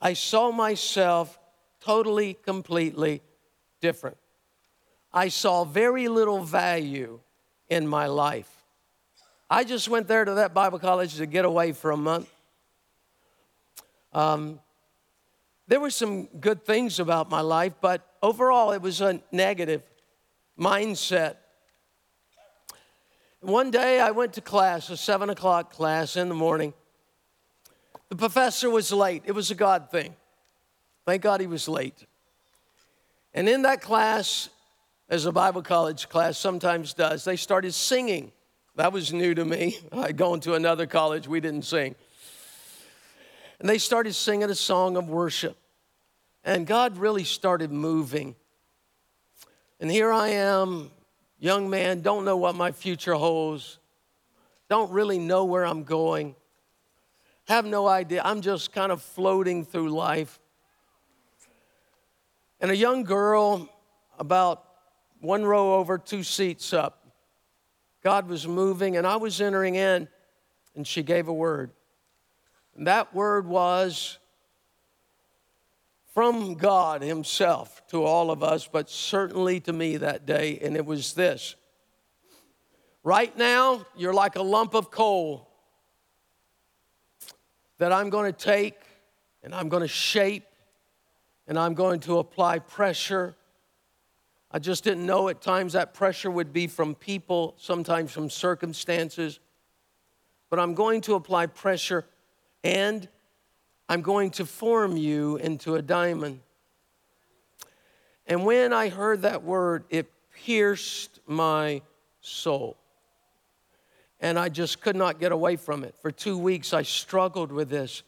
I 0.00 0.14
saw 0.14 0.50
myself 0.50 1.38
totally, 1.80 2.34
completely 2.34 3.22
different. 3.80 4.16
I 5.12 5.28
saw 5.28 5.64
very 5.64 6.08
little 6.08 6.42
value 6.42 7.20
in 7.68 7.86
my 7.86 8.06
life. 8.06 8.50
I 9.48 9.62
just 9.62 9.88
went 9.88 10.08
there 10.08 10.24
to 10.24 10.34
that 10.34 10.52
Bible 10.52 10.80
college 10.80 11.14
to 11.16 11.26
get 11.26 11.44
away 11.44 11.70
for 11.70 11.92
a 11.92 11.96
month. 11.96 12.28
Um, 14.12 14.58
there 15.68 15.78
were 15.78 15.90
some 15.90 16.26
good 16.26 16.64
things 16.64 16.98
about 16.98 17.30
my 17.30 17.40
life, 17.40 17.74
but 17.80 18.04
overall 18.20 18.72
it 18.72 18.82
was 18.82 19.00
a 19.00 19.20
negative 19.30 19.82
mindset. 20.58 21.36
One 23.44 23.70
day 23.70 24.00
I 24.00 24.10
went 24.12 24.32
to 24.34 24.40
class, 24.40 24.88
a 24.88 24.96
seven 24.96 25.28
o'clock 25.28 25.70
class 25.70 26.16
in 26.16 26.30
the 26.30 26.34
morning. 26.34 26.72
The 28.08 28.16
professor 28.16 28.70
was 28.70 28.90
late. 28.90 29.24
It 29.26 29.32
was 29.32 29.50
a 29.50 29.54
God 29.54 29.90
thing. 29.90 30.16
Thank 31.04 31.20
God 31.20 31.42
he 31.42 31.46
was 31.46 31.68
late. 31.68 32.06
And 33.34 33.46
in 33.46 33.60
that 33.62 33.82
class, 33.82 34.48
as 35.10 35.26
a 35.26 35.32
Bible 35.32 35.60
college 35.60 36.08
class 36.08 36.38
sometimes 36.38 36.94
does, 36.94 37.24
they 37.24 37.36
started 37.36 37.74
singing. 37.74 38.32
That 38.76 38.94
was 38.94 39.12
new 39.12 39.34
to 39.34 39.44
me. 39.44 39.76
I'd 39.92 40.16
gone 40.16 40.40
to 40.40 40.54
another 40.54 40.86
college, 40.86 41.28
we 41.28 41.40
didn't 41.40 41.66
sing. 41.66 41.96
And 43.60 43.68
they 43.68 43.76
started 43.76 44.14
singing 44.14 44.48
a 44.48 44.54
song 44.54 44.96
of 44.96 45.10
worship. 45.10 45.58
And 46.44 46.66
God 46.66 46.96
really 46.96 47.24
started 47.24 47.70
moving. 47.70 48.36
And 49.80 49.90
here 49.90 50.10
I 50.10 50.28
am, 50.28 50.90
young 51.44 51.68
man, 51.68 52.00
don't 52.00 52.24
know 52.24 52.38
what 52.38 52.54
my 52.54 52.72
future 52.72 53.12
holds, 53.12 53.78
don't 54.70 54.90
really 54.90 55.18
know 55.18 55.44
where 55.44 55.66
I'm 55.66 55.84
going, 55.84 56.34
have 57.44 57.66
no 57.66 57.86
idea. 57.86 58.22
I'm 58.24 58.40
just 58.40 58.72
kind 58.72 58.90
of 58.90 59.02
floating 59.02 59.62
through 59.62 59.90
life. 59.90 60.40
And 62.60 62.70
a 62.70 62.76
young 62.76 63.04
girl, 63.04 63.68
about 64.18 64.64
one 65.20 65.44
row 65.44 65.74
over, 65.74 65.98
two 65.98 66.22
seats 66.22 66.72
up, 66.72 67.06
God 68.02 68.26
was 68.26 68.48
moving, 68.48 68.96
and 68.96 69.06
I 69.06 69.16
was 69.16 69.38
entering 69.42 69.74
in, 69.74 70.08
and 70.74 70.86
she 70.86 71.02
gave 71.02 71.28
a 71.28 71.34
word. 71.34 71.72
And 72.74 72.86
that 72.86 73.14
word 73.14 73.46
was 73.46 74.18
from 76.14 76.54
God 76.54 77.02
Himself 77.02 77.82
to 77.88 78.04
all 78.04 78.30
of 78.30 78.42
us, 78.42 78.68
but 78.70 78.88
certainly 78.88 79.58
to 79.60 79.72
me 79.72 79.96
that 79.96 80.24
day, 80.24 80.60
and 80.62 80.76
it 80.76 80.86
was 80.86 81.14
this. 81.14 81.56
Right 83.02 83.36
now, 83.36 83.84
you're 83.96 84.14
like 84.14 84.36
a 84.36 84.42
lump 84.42 84.74
of 84.74 84.92
coal 84.92 85.50
that 87.78 87.92
I'm 87.92 88.10
going 88.10 88.32
to 88.32 88.38
take 88.38 88.76
and 89.42 89.54
I'm 89.54 89.68
going 89.68 89.82
to 89.82 89.88
shape 89.88 90.46
and 91.46 91.58
I'm 91.58 91.74
going 91.74 92.00
to 92.00 92.18
apply 92.18 92.60
pressure. 92.60 93.34
I 94.50 94.60
just 94.60 94.84
didn't 94.84 95.04
know 95.04 95.28
at 95.28 95.42
times 95.42 95.72
that 95.72 95.92
pressure 95.94 96.30
would 96.30 96.52
be 96.52 96.68
from 96.68 96.94
people, 96.94 97.54
sometimes 97.58 98.12
from 98.12 98.30
circumstances. 98.30 99.40
But 100.48 100.60
I'm 100.60 100.74
going 100.74 101.00
to 101.02 101.14
apply 101.14 101.46
pressure 101.46 102.06
and 102.62 103.08
I'm 103.88 104.02
going 104.02 104.30
to 104.32 104.46
form 104.46 104.96
you 104.96 105.36
into 105.36 105.74
a 105.74 105.82
diamond. 105.82 106.40
And 108.26 108.44
when 108.44 108.72
I 108.72 108.88
heard 108.88 109.22
that 109.22 109.42
word, 109.42 109.84
it 109.90 110.10
pierced 110.44 111.20
my 111.26 111.82
soul. 112.20 112.76
And 114.20 114.38
I 114.38 114.48
just 114.48 114.80
could 114.80 114.96
not 114.96 115.20
get 115.20 115.32
away 115.32 115.56
from 115.56 115.84
it. 115.84 115.94
For 116.00 116.10
two 116.10 116.38
weeks, 116.38 116.72
I 116.72 116.82
struggled 116.82 117.52
with 117.52 117.68
this. 117.68 118.02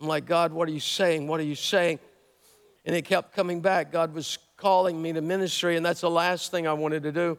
I'm 0.00 0.08
like, 0.08 0.26
God, 0.26 0.52
what 0.52 0.68
are 0.68 0.72
you 0.72 0.80
saying? 0.80 1.28
What 1.28 1.38
are 1.38 1.44
you 1.44 1.54
saying? 1.54 2.00
And 2.84 2.96
it 2.96 3.04
kept 3.04 3.34
coming 3.34 3.60
back. 3.60 3.92
God 3.92 4.12
was 4.12 4.38
calling 4.56 5.00
me 5.00 5.12
to 5.12 5.20
ministry, 5.20 5.76
and 5.76 5.86
that's 5.86 6.00
the 6.00 6.10
last 6.10 6.50
thing 6.50 6.66
I 6.66 6.72
wanted 6.72 7.04
to 7.04 7.12
do. 7.12 7.38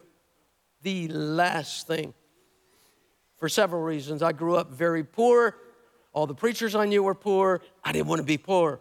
The 0.81 1.09
last 1.09 1.87
thing. 1.87 2.13
For 3.37 3.49
several 3.49 3.81
reasons. 3.81 4.23
I 4.23 4.31
grew 4.31 4.55
up 4.55 4.71
very 4.71 5.03
poor. 5.03 5.57
All 6.15 6.25
the 6.25 6.33
preachers 6.33 6.75
I 6.75 6.85
knew 6.85 7.03
were 7.03 7.13
poor. 7.13 7.61
I 7.83 7.91
didn't 7.91 8.07
want 8.07 8.19
to 8.19 8.25
be 8.25 8.37
poor. 8.37 8.79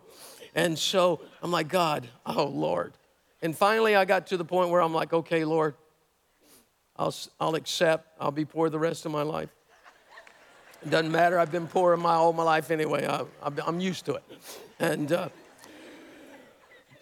And 0.54 0.78
so 0.78 1.20
I'm 1.42 1.50
like, 1.50 1.66
God, 1.66 2.08
oh 2.24 2.44
Lord. 2.44 2.94
And 3.42 3.58
finally, 3.58 3.96
I 3.96 4.04
got 4.04 4.28
to 4.28 4.36
the 4.36 4.44
point 4.44 4.70
where 4.70 4.80
I'm 4.80 4.94
like, 4.94 5.12
okay, 5.12 5.44
Lord, 5.44 5.74
I'll, 6.96 7.12
I'll 7.40 7.56
accept. 7.56 8.06
I'll 8.20 8.30
be 8.30 8.44
poor 8.44 8.70
the 8.70 8.78
rest 8.78 9.04
of 9.04 9.10
my 9.10 9.22
life. 9.22 9.50
It 10.82 10.90
doesn't 10.90 11.10
matter. 11.10 11.36
I've 11.36 11.50
been 11.50 11.66
poor 11.66 11.96
my 11.96 12.14
all 12.14 12.32
my 12.32 12.44
life 12.44 12.70
anyway. 12.70 13.04
I, 13.04 13.24
am 13.66 13.80
used 13.80 14.04
to 14.04 14.14
it. 14.14 14.22
And 14.78 15.10
uh, 15.10 15.28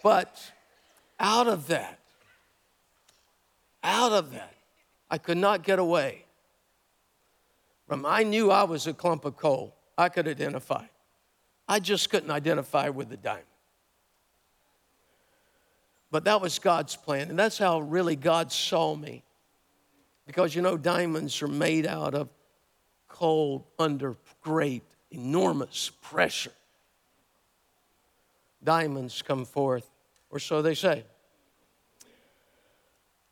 but 0.01 0.51
out 1.19 1.47
of 1.47 1.67
that, 1.67 1.99
out 3.83 4.13
of 4.13 4.31
that, 4.31 4.55
I 5.11 5.19
could 5.19 5.37
not 5.37 5.61
get 5.63 5.77
away 5.77 6.25
from. 7.87 8.03
I 8.03 8.23
knew 8.23 8.49
I 8.49 8.63
was 8.63 8.87
a 8.87 8.93
clump 8.93 9.25
of 9.25 9.37
coal. 9.37 9.75
I 9.97 10.09
could 10.09 10.27
identify. 10.27 10.85
I 11.67 11.79
just 11.79 12.09
couldn't 12.09 12.31
identify 12.31 12.89
with 12.89 13.09
the 13.09 13.17
diamond. 13.17 13.45
But 16.11 16.25
that 16.25 16.41
was 16.41 16.59
God's 16.59 16.95
plan, 16.95 17.29
and 17.29 17.39
that's 17.39 17.57
how 17.57 17.79
really 17.79 18.15
God 18.15 18.51
saw 18.51 18.95
me. 18.95 19.23
Because 20.27 20.53
you 20.55 20.61
know, 20.61 20.77
diamonds 20.77 21.41
are 21.41 21.47
made 21.47 21.85
out 21.85 22.13
of 22.13 22.29
coal 23.07 23.67
under 23.79 24.15
great, 24.41 24.83
enormous 25.11 25.91
pressure. 26.01 26.51
Diamonds 28.63 29.21
come 29.21 29.45
forth, 29.45 29.89
or 30.29 30.39
so 30.39 30.61
they 30.61 30.75
say. 30.75 31.03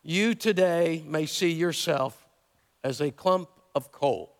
You 0.03 0.33
today 0.33 1.03
may 1.05 1.27
see 1.27 1.51
yourself 1.51 2.27
as 2.83 2.99
a 2.99 3.11
clump 3.11 3.49
of 3.75 3.91
coal 3.91 4.30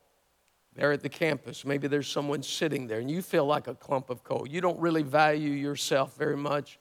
there 0.76 0.92
at 0.92 1.02
the 1.02 1.10
campus. 1.10 1.66
Maybe 1.66 1.88
there's 1.88 2.08
someone 2.08 2.44
sitting 2.44 2.88
there 2.88 3.00
and 3.00 3.12
you 3.12 3.22
feel 3.22 3.46
like 3.46 3.68
a 3.68 3.76
clump 3.76 4.10
of 4.10 4.24
coal. 4.24 4.48
You 4.48 4.62
don't 4.62 4.80
really 4.80 5.04
value 5.04 5.52
yourself 5.52 6.16
very 6.18 6.38
much. 6.38 6.80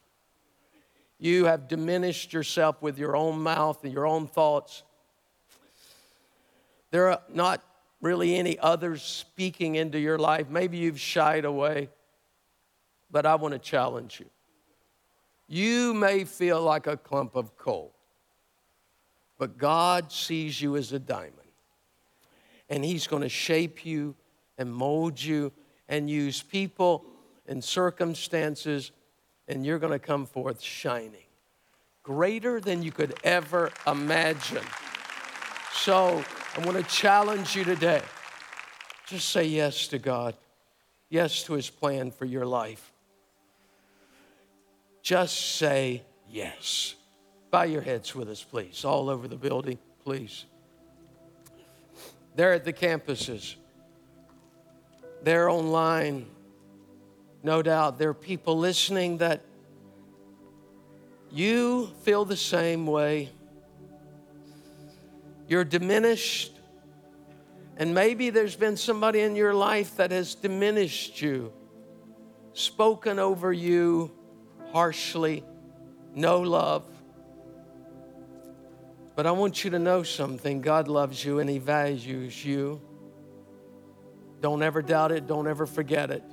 You 1.19 1.45
have 1.45 1.67
diminished 1.67 2.33
yourself 2.33 2.81
with 2.81 2.97
your 2.97 3.15
own 3.15 3.41
mouth 3.41 3.83
and 3.83 3.93
your 3.93 4.07
own 4.07 4.27
thoughts. 4.27 4.83
There 6.89 7.11
are 7.11 7.21
not 7.29 7.63
really 8.01 8.35
any 8.35 8.57
others 8.57 9.03
speaking 9.03 9.75
into 9.75 9.99
your 9.99 10.17
life. 10.17 10.49
Maybe 10.49 10.77
you've 10.77 10.99
shied 10.99 11.45
away, 11.45 11.89
but 13.11 13.25
I 13.25 13.35
want 13.35 13.53
to 13.53 13.59
challenge 13.59 14.19
you. 14.19 14.25
You 15.47 15.93
may 15.93 16.23
feel 16.23 16.61
like 16.61 16.87
a 16.87 16.97
clump 16.97 17.35
of 17.35 17.57
coal, 17.57 17.93
but 19.37 19.57
God 19.57 20.11
sees 20.11 20.61
you 20.61 20.75
as 20.77 20.91
a 20.91 20.99
diamond. 20.99 21.40
And 22.71 22.83
He's 22.83 23.05
going 23.05 23.21
to 23.21 23.29
shape 23.29 23.85
you 23.85 24.15
and 24.57 24.73
mold 24.73 25.21
you 25.21 25.51
and 25.87 26.09
use 26.09 26.41
people 26.41 27.05
and 27.47 27.63
circumstances, 27.63 28.91
and 29.47 29.63
you're 29.63 29.77
going 29.77 29.93
to 29.93 29.99
come 29.99 30.25
forth 30.25 30.59
shining 30.59 31.25
greater 32.03 32.59
than 32.59 32.81
you 32.81 32.91
could 32.91 33.13
ever 33.23 33.71
imagine. 33.85 34.63
So, 35.73 36.23
I 36.57 36.65
want 36.65 36.77
to 36.77 36.83
challenge 36.83 37.55
you 37.55 37.63
today. 37.63 38.01
Just 39.07 39.29
say 39.29 39.45
yes 39.45 39.87
to 39.89 39.99
God, 39.99 40.35
yes 41.09 41.43
to 41.43 41.53
His 41.53 41.69
plan 41.69 42.11
for 42.11 42.25
your 42.25 42.45
life. 42.45 42.91
Just 45.01 45.57
say 45.57 46.03
yes. 46.29 46.95
Bow 47.49 47.63
your 47.63 47.81
heads 47.81 48.15
with 48.15 48.29
us, 48.29 48.43
please, 48.43 48.85
all 48.85 49.09
over 49.09 49.27
the 49.27 49.35
building, 49.35 49.77
please. 50.03 50.45
They're 52.35 52.53
at 52.53 52.63
the 52.63 52.73
campuses, 52.73 53.55
they're 55.23 55.49
online. 55.49 56.27
No 57.43 57.63
doubt 57.63 57.97
there 57.97 58.09
are 58.09 58.13
people 58.13 58.59
listening 58.59 59.17
that 59.17 59.41
you 61.31 61.87
feel 62.03 62.23
the 62.23 62.37
same 62.37 62.85
way 62.85 63.31
you're 65.51 65.65
diminished. 65.65 66.53
And 67.75 67.93
maybe 67.93 68.29
there's 68.29 68.55
been 68.55 68.77
somebody 68.77 69.19
in 69.19 69.35
your 69.35 69.53
life 69.53 69.97
that 69.97 70.11
has 70.11 70.33
diminished 70.33 71.21
you, 71.21 71.51
spoken 72.53 73.19
over 73.19 73.51
you 73.51 74.11
harshly, 74.71 75.43
no 76.15 76.39
love. 76.39 76.85
But 79.15 79.27
I 79.27 79.31
want 79.31 79.63
you 79.63 79.71
to 79.71 79.79
know 79.79 80.03
something 80.03 80.61
God 80.61 80.87
loves 80.87 81.23
you 81.23 81.39
and 81.39 81.49
He 81.49 81.57
values 81.57 82.43
you. 82.43 82.81
Don't 84.39 84.63
ever 84.63 84.81
doubt 84.81 85.11
it, 85.11 85.27
don't 85.27 85.47
ever 85.47 85.65
forget 85.65 86.09
it. 86.11 86.23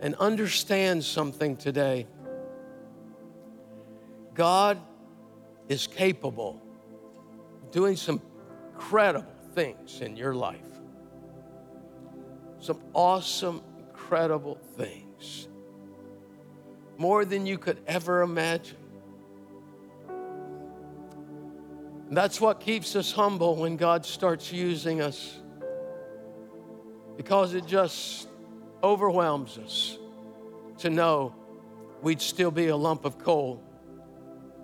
And 0.00 0.14
understand 0.16 1.04
something 1.04 1.56
today 1.56 2.06
God 4.34 4.80
is 5.68 5.86
capable 5.86 6.60
of 7.62 7.70
doing 7.70 7.96
some 7.96 8.20
incredible 8.72 9.32
things 9.54 10.00
in 10.00 10.16
your 10.16 10.34
life. 10.34 10.58
Some 12.58 12.80
awesome, 12.92 13.62
incredible 13.78 14.58
things. 14.76 15.48
More 16.96 17.24
than 17.24 17.46
you 17.46 17.58
could 17.58 17.78
ever 17.86 18.22
imagine. 18.22 18.76
That's 22.16 22.40
what 22.40 22.60
keeps 22.60 22.96
us 22.96 23.12
humble 23.12 23.56
when 23.56 23.76
God 23.76 24.04
starts 24.04 24.52
using 24.52 25.00
us. 25.00 25.38
Because 27.16 27.54
it 27.54 27.66
just 27.66 28.28
overwhelms 28.82 29.58
us 29.58 29.98
to 30.78 30.90
know 30.90 31.34
we'd 32.02 32.20
still 32.20 32.50
be 32.50 32.68
a 32.68 32.76
lump 32.76 33.04
of 33.04 33.18
coal 33.18 33.62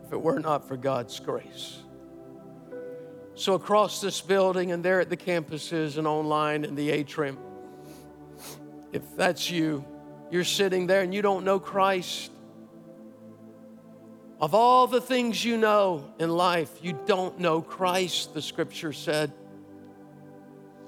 if 0.05 0.13
it 0.13 0.21
were 0.21 0.39
not 0.39 0.69
for 0.69 0.77
God's 0.77 1.19
grace. 1.21 1.79
So, 3.35 3.55
across 3.55 4.03
this 4.03 4.21
building 4.21 4.73
and 4.73 4.85
there 4.85 5.01
at 5.01 5.09
the 5.09 5.17
campuses 5.17 5.97
and 5.97 6.07
online 6.07 6.65
in 6.65 6.75
the 6.75 6.91
atrium, 6.91 7.39
if 8.93 9.17
that's 9.17 9.51
you, 9.51 9.85
you're 10.31 10.45
sitting 10.45 10.87
there 10.87 11.01
and 11.01 11.15
you 11.15 11.23
don't 11.23 11.45
know 11.45 11.59
Christ. 11.59 12.33
Of 14.41 14.55
all 14.55 14.87
the 14.87 15.01
things 15.01 15.45
you 15.45 15.57
know 15.57 16.13
in 16.19 16.31
life, 16.31 16.71
you 16.83 16.99
don't 17.07 17.39
know 17.39 17.61
Christ, 17.61 18.33
the 18.35 18.41
scripture 18.41 18.93
said. 18.93 19.33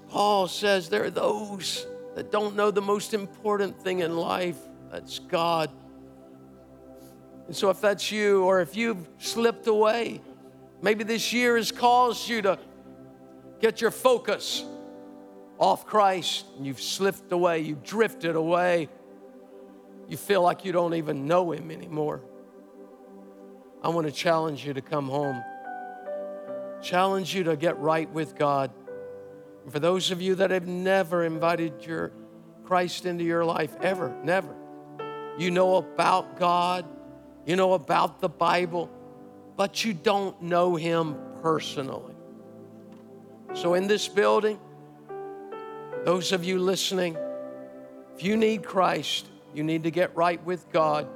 Paul 0.09 0.49
says 0.49 0.89
there 0.89 1.05
are 1.05 1.11
those 1.11 1.87
that 2.15 2.31
don't 2.31 2.57
know 2.57 2.71
the 2.71 2.83
most 2.83 3.15
important 3.15 3.79
thing 3.81 4.01
in 4.01 4.17
life 4.17 4.59
that's 4.91 5.19
God. 5.19 5.71
And 7.47 7.57
so, 7.57 7.71
if 7.71 7.81
that's 7.81 8.11
you, 8.11 8.45
or 8.45 8.61
if 8.61 8.77
you've 8.77 9.09
slipped 9.19 9.67
away, 9.67 10.21
Maybe 10.83 11.05
this 11.05 11.33
year 11.33 11.57
has 11.57 11.71
caused 11.71 12.29
you 12.29 12.43
to 12.43 12.59
get 13.61 13.81
your 13.81 13.93
focus 13.93 14.65
off 15.57 15.87
Christ 15.87 16.45
and 16.57 16.67
you've 16.67 16.83
slipped 16.83 17.31
away, 17.31 17.61
you've 17.61 17.85
drifted 17.85 18.35
away. 18.35 18.89
You 20.09 20.17
feel 20.17 20.43
like 20.43 20.65
you 20.65 20.73
don't 20.73 20.95
even 20.95 21.29
know 21.29 21.53
Him 21.53 21.71
anymore. 21.71 22.21
I 23.83 23.89
want 23.89 24.07
to 24.07 24.13
challenge 24.13 24.65
you 24.65 24.73
to 24.75 24.81
come 24.81 25.09
home, 25.09 25.43
challenge 26.83 27.35
you 27.35 27.45
to 27.45 27.57
get 27.57 27.79
right 27.79 28.11
with 28.11 28.37
God. 28.37 28.71
And 29.65 29.73
for 29.73 29.81
those 29.81 30.11
of 30.11 30.23
you 30.23 30.37
that 30.37 30.51
have 30.51 30.67
never 30.67 31.25
invited 31.25 31.85
your 31.85 32.13
Christ 32.65 33.07
into 33.07 33.25
your 33.25 33.45
life, 33.45 33.75
ever, 33.81 34.15
never, 34.23 34.55
you 35.39 35.51
know 35.51 35.77
about 35.77 36.39
God, 36.39 36.85
you 37.45 37.57
know 37.57 37.73
about 37.73 38.21
the 38.21 38.29
Bible 38.29 38.91
but 39.57 39.85
you 39.85 39.93
don't 39.93 40.41
know 40.43 40.77
him 40.77 41.17
personally. 41.43 42.15
So, 43.55 43.75
in 43.75 43.87
this 43.87 44.09
building, 44.09 44.59
those 46.05 46.33
of 46.33 46.45
you 46.45 46.59
listening, 46.59 47.17
if 48.15 48.23
you 48.23 48.37
need 48.37 48.65
Christ, 48.65 49.29
you 49.55 49.63
need 49.63 49.85
to 49.85 49.91
get 49.91 50.17
right 50.17 50.43
with 50.45 50.71
God. 50.73 51.07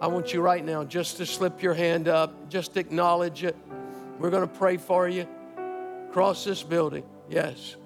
I 0.00 0.06
want 0.06 0.32
you 0.32 0.40
right 0.40 0.64
now 0.64 0.82
just 0.82 1.18
to 1.18 1.26
slip 1.26 1.62
your 1.62 1.74
hand 1.74 2.08
up, 2.08 2.48
just 2.48 2.78
acknowledge 2.78 3.44
it. 3.44 3.54
We're 4.18 4.30
going 4.30 4.48
to 4.48 4.54
pray 4.54 4.78
for 4.78 5.08
you. 5.08 5.26
Cross 6.10 6.44
this 6.44 6.62
building, 6.62 7.04
yes. 7.28 7.76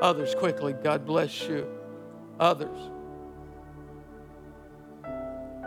Others, 0.00 0.36
quickly, 0.36 0.72
God 0.72 1.04
bless 1.04 1.42
you. 1.42 1.66
Others. 2.38 2.78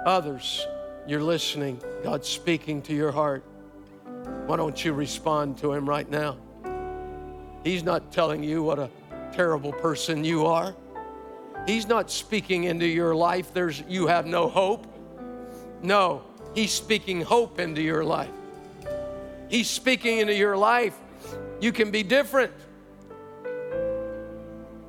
Others. 0.06 0.66
You're 1.08 1.22
listening, 1.24 1.82
God's 2.04 2.28
speaking 2.28 2.82
to 2.84 2.94
your 2.94 3.12
heart. 3.12 3.44
Why 4.46 4.56
don't 4.56 4.84
you 4.86 4.94
respond 4.94 5.58
to 5.60 5.74
Him 5.74 5.90
right 5.90 6.10
now? 6.10 6.38
He's 7.64 7.84
not 7.84 8.12
telling 8.12 8.44
you 8.44 8.64
what 8.64 8.80
a 8.80 8.90
terrible 9.34 9.74
person 9.74 10.24
you 10.24 10.46
are. 10.46 10.76
He's 11.68 11.88
not 11.88 12.10
speaking 12.10 12.64
into 12.64 12.86
your 12.86 13.14
life, 13.14 13.54
There's, 13.54 13.84
you 13.88 14.08
have 14.08 14.26
no 14.26 14.48
hope. 14.48 14.88
No, 15.82 16.24
He's 16.54 16.72
speaking 16.72 17.22
hope 17.22 17.60
into 17.60 17.82
your 17.82 18.04
life. 18.04 18.32
He's 19.50 19.70
speaking 19.70 20.20
into 20.20 20.34
your 20.34 20.56
life. 20.58 20.98
You 21.60 21.72
can 21.72 21.92
be 21.92 22.04
different. 22.04 22.54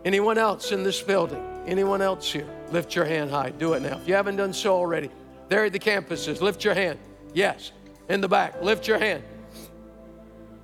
Anyone 0.05 0.39
else 0.39 0.73
in 0.73 0.83
this 0.83 1.01
building? 1.01 1.43
Anyone 1.67 2.03
else 2.03 2.33
here? 2.33 2.49
Lift 2.71 2.95
your 2.95 3.05
hand 3.05 3.31
high. 3.31 3.51
Do 3.51 3.75
it 3.75 3.83
now. 3.83 3.99
If 3.99 4.09
you 4.09 4.15
haven't 4.15 4.37
done 4.37 4.53
so 4.53 4.75
already, 4.75 5.11
there 5.49 5.65
at 5.65 5.73
the 5.73 5.79
campuses, 5.79 6.41
lift 6.41 6.65
your 6.65 6.75
hand. 6.75 6.99
Yes. 7.35 7.73
In 8.09 8.21
the 8.21 8.29
back, 8.29 8.63
lift 8.63 8.89
your 8.89 8.99
hand. 8.99 9.23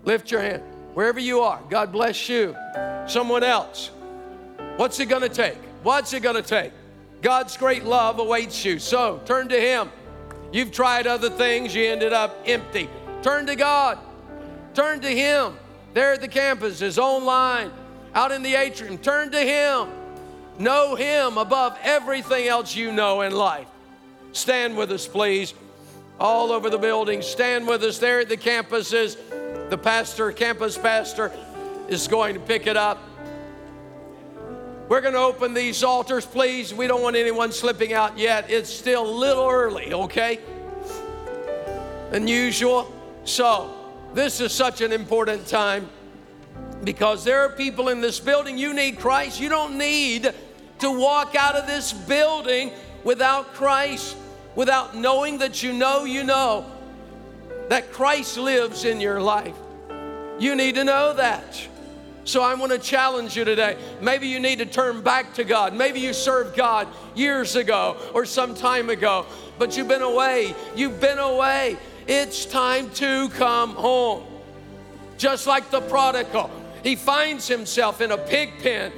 Lift 0.04 0.30
your 0.30 0.40
hand. 0.40 0.62
Wherever 0.94 1.20
you 1.20 1.40
are, 1.40 1.60
God 1.68 1.92
bless 1.92 2.28
you. 2.28 2.56
Someone 3.06 3.44
else. 3.44 3.90
What's 4.76 4.98
it 5.00 5.06
going 5.06 5.22
to 5.22 5.28
take? 5.28 5.58
What's 5.82 6.12
it 6.12 6.20
going 6.22 6.36
to 6.36 6.42
take? 6.42 6.72
God's 7.20 7.56
great 7.56 7.84
love 7.84 8.18
awaits 8.18 8.64
you. 8.64 8.78
So 8.78 9.20
turn 9.24 9.48
to 9.48 9.60
Him. 9.60 9.90
You've 10.52 10.72
tried 10.72 11.06
other 11.06 11.30
things, 11.30 11.74
you 11.74 11.84
ended 11.84 12.12
up 12.12 12.42
empty. 12.46 12.88
Turn 13.22 13.46
to 13.46 13.56
God. 13.56 13.98
Turn 14.74 15.00
to 15.00 15.08
Him. 15.08 15.56
There 15.94 16.12
at 16.12 16.20
the 16.20 16.28
campus, 16.28 16.80
campuses, 16.80 16.98
online, 16.98 17.70
out 18.14 18.32
in 18.32 18.42
the 18.42 18.54
atrium. 18.54 18.98
Turn 18.98 19.30
to 19.32 19.40
Him. 19.40 19.88
Know 20.58 20.94
Him 20.94 21.38
above 21.38 21.78
everything 21.82 22.46
else 22.46 22.74
you 22.74 22.92
know 22.92 23.22
in 23.22 23.32
life. 23.32 23.66
Stand 24.32 24.76
with 24.76 24.90
us, 24.90 25.06
please. 25.06 25.54
All 26.20 26.52
over 26.52 26.70
the 26.70 26.78
building. 26.78 27.22
Stand 27.22 27.66
with 27.66 27.82
us 27.82 27.98
there 27.98 28.20
at 28.20 28.28
the 28.28 28.36
campuses. 28.36 29.16
The 29.70 29.78
pastor, 29.78 30.32
campus 30.32 30.76
pastor, 30.78 31.32
is 31.88 32.08
going 32.08 32.34
to 32.34 32.40
pick 32.40 32.66
it 32.66 32.76
up. 32.76 33.02
We're 34.88 35.02
going 35.02 35.14
to 35.14 35.20
open 35.20 35.52
these 35.52 35.84
altars, 35.84 36.24
please. 36.24 36.72
We 36.72 36.86
don't 36.86 37.02
want 37.02 37.14
anyone 37.14 37.52
slipping 37.52 37.92
out 37.92 38.16
yet. 38.16 38.50
It's 38.50 38.72
still 38.72 39.06
a 39.06 39.10
little 39.10 39.46
early, 39.46 39.92
okay? 39.92 40.40
Unusual. 42.12 42.90
So, 43.24 43.74
this 44.14 44.40
is 44.40 44.50
such 44.52 44.80
an 44.80 44.92
important 44.92 45.46
time 45.46 45.90
because 46.84 47.22
there 47.22 47.40
are 47.40 47.50
people 47.50 47.90
in 47.90 48.00
this 48.00 48.18
building. 48.18 48.56
You 48.56 48.72
need 48.72 48.98
Christ. 48.98 49.38
You 49.38 49.50
don't 49.50 49.76
need 49.76 50.32
to 50.78 50.90
walk 50.90 51.34
out 51.34 51.54
of 51.54 51.66
this 51.66 51.92
building 51.92 52.72
without 53.04 53.52
Christ, 53.52 54.16
without 54.54 54.96
knowing 54.96 55.38
that 55.38 55.62
you 55.62 55.74
know 55.74 56.04
you 56.04 56.24
know 56.24 56.64
that 57.68 57.92
Christ 57.92 58.38
lives 58.38 58.86
in 58.86 59.02
your 59.02 59.20
life. 59.20 59.54
You 60.38 60.54
need 60.54 60.76
to 60.76 60.84
know 60.84 61.12
that. 61.12 61.68
So 62.28 62.42
I 62.42 62.52
want 62.52 62.72
to 62.72 62.78
challenge 62.78 63.38
you 63.38 63.46
today. 63.46 63.78
Maybe 64.02 64.28
you 64.28 64.38
need 64.38 64.58
to 64.58 64.66
turn 64.66 65.00
back 65.00 65.32
to 65.34 65.44
God. 65.44 65.72
Maybe 65.72 66.00
you 66.00 66.12
served 66.12 66.54
God 66.54 66.86
years 67.14 67.56
ago 67.56 67.96
or 68.12 68.26
some 68.26 68.54
time 68.54 68.90
ago, 68.90 69.24
but 69.58 69.78
you've 69.78 69.88
been 69.88 70.02
away. 70.02 70.54
You've 70.76 71.00
been 71.00 71.18
away. 71.18 71.78
It's 72.06 72.44
time 72.44 72.90
to 72.96 73.30
come 73.30 73.70
home. 73.70 74.24
Just 75.16 75.46
like 75.46 75.70
the 75.70 75.80
prodigal, 75.80 76.50
he 76.82 76.96
finds 76.96 77.48
himself 77.48 78.02
in 78.02 78.10
a 78.10 78.18
pig 78.18 78.52
pen 78.62 78.92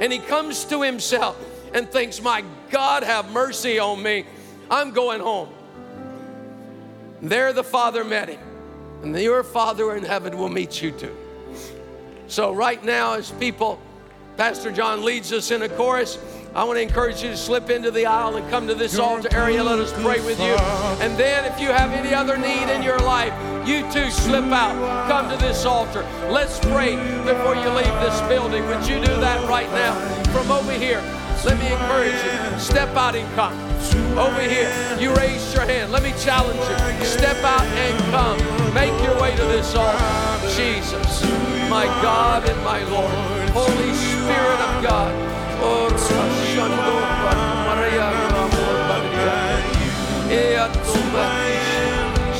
and 0.00 0.12
he 0.12 0.20
comes 0.20 0.64
to 0.66 0.80
himself 0.80 1.36
and 1.74 1.90
thinks, 1.90 2.22
My 2.22 2.44
God, 2.70 3.02
have 3.02 3.32
mercy 3.32 3.80
on 3.80 4.00
me. 4.00 4.24
I'm 4.70 4.92
going 4.92 5.20
home. 5.20 5.48
There 7.22 7.52
the 7.52 7.64
Father 7.64 8.04
met 8.04 8.28
him, 8.28 8.40
and 9.02 9.18
your 9.18 9.42
Father 9.42 9.96
in 9.96 10.04
heaven 10.04 10.38
will 10.38 10.48
meet 10.48 10.80
you 10.80 10.92
too. 10.92 11.16
So, 12.28 12.52
right 12.52 12.82
now, 12.84 13.14
as 13.14 13.30
people, 13.32 13.80
Pastor 14.36 14.70
John 14.70 15.02
leads 15.02 15.32
us 15.32 15.50
in 15.50 15.62
a 15.62 15.68
chorus, 15.68 16.18
I 16.54 16.64
want 16.64 16.76
to 16.76 16.82
encourage 16.82 17.22
you 17.22 17.30
to 17.30 17.36
slip 17.36 17.70
into 17.70 17.90
the 17.90 18.04
aisle 18.04 18.36
and 18.36 18.48
come 18.50 18.66
to 18.68 18.74
this 18.74 18.98
altar 18.98 19.28
area. 19.32 19.64
Let 19.64 19.78
us 19.78 19.92
pray 20.02 20.20
with 20.20 20.38
you. 20.38 20.54
And 21.00 21.18
then, 21.18 21.50
if 21.50 21.58
you 21.58 21.68
have 21.68 21.90
any 21.92 22.14
other 22.14 22.36
need 22.36 22.70
in 22.70 22.82
your 22.82 22.98
life, 22.98 23.32
you 23.66 23.80
too 23.90 24.10
slip 24.10 24.44
out. 24.44 25.08
Come 25.08 25.30
to 25.30 25.36
this 25.42 25.64
altar. 25.64 26.02
Let's 26.30 26.58
pray 26.58 26.96
before 27.24 27.54
you 27.56 27.68
leave 27.70 27.94
this 28.02 28.20
building. 28.28 28.66
Would 28.66 28.86
you 28.86 29.00
do 29.00 29.20
that 29.20 29.48
right 29.48 29.70
now? 29.70 29.94
From 30.32 30.50
over 30.50 30.72
here, 30.72 31.00
let 31.44 31.58
me 31.58 31.72
encourage 31.72 32.20
you. 32.24 32.58
Step 32.58 32.94
out 32.96 33.14
and 33.14 33.28
come. 33.34 33.56
Over 34.18 34.40
here, 34.40 34.70
you 34.98 35.14
raise 35.14 35.52
your 35.54 35.64
hand. 35.64 35.92
Let 35.92 36.02
me 36.02 36.12
challenge 36.18 36.58
you. 36.58 37.06
Step 37.06 37.42
out 37.44 37.64
and 37.64 37.98
come. 38.10 38.38
Make 38.74 38.96
your 39.02 39.20
way 39.20 39.34
to 39.36 39.42
this 39.44 39.74
altar. 39.74 39.98
Jesus 40.56 41.22
my 41.68 41.84
God 42.00 42.48
and 42.48 42.58
my 42.64 42.82
Lord. 42.84 43.12
Holy 43.50 43.92
Spirit 43.92 44.60
of 44.60 44.82
God. 44.82 45.28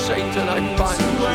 Satan, 0.09 0.49
I 0.49 0.59
bind 0.79 1.01
you. 1.01 1.27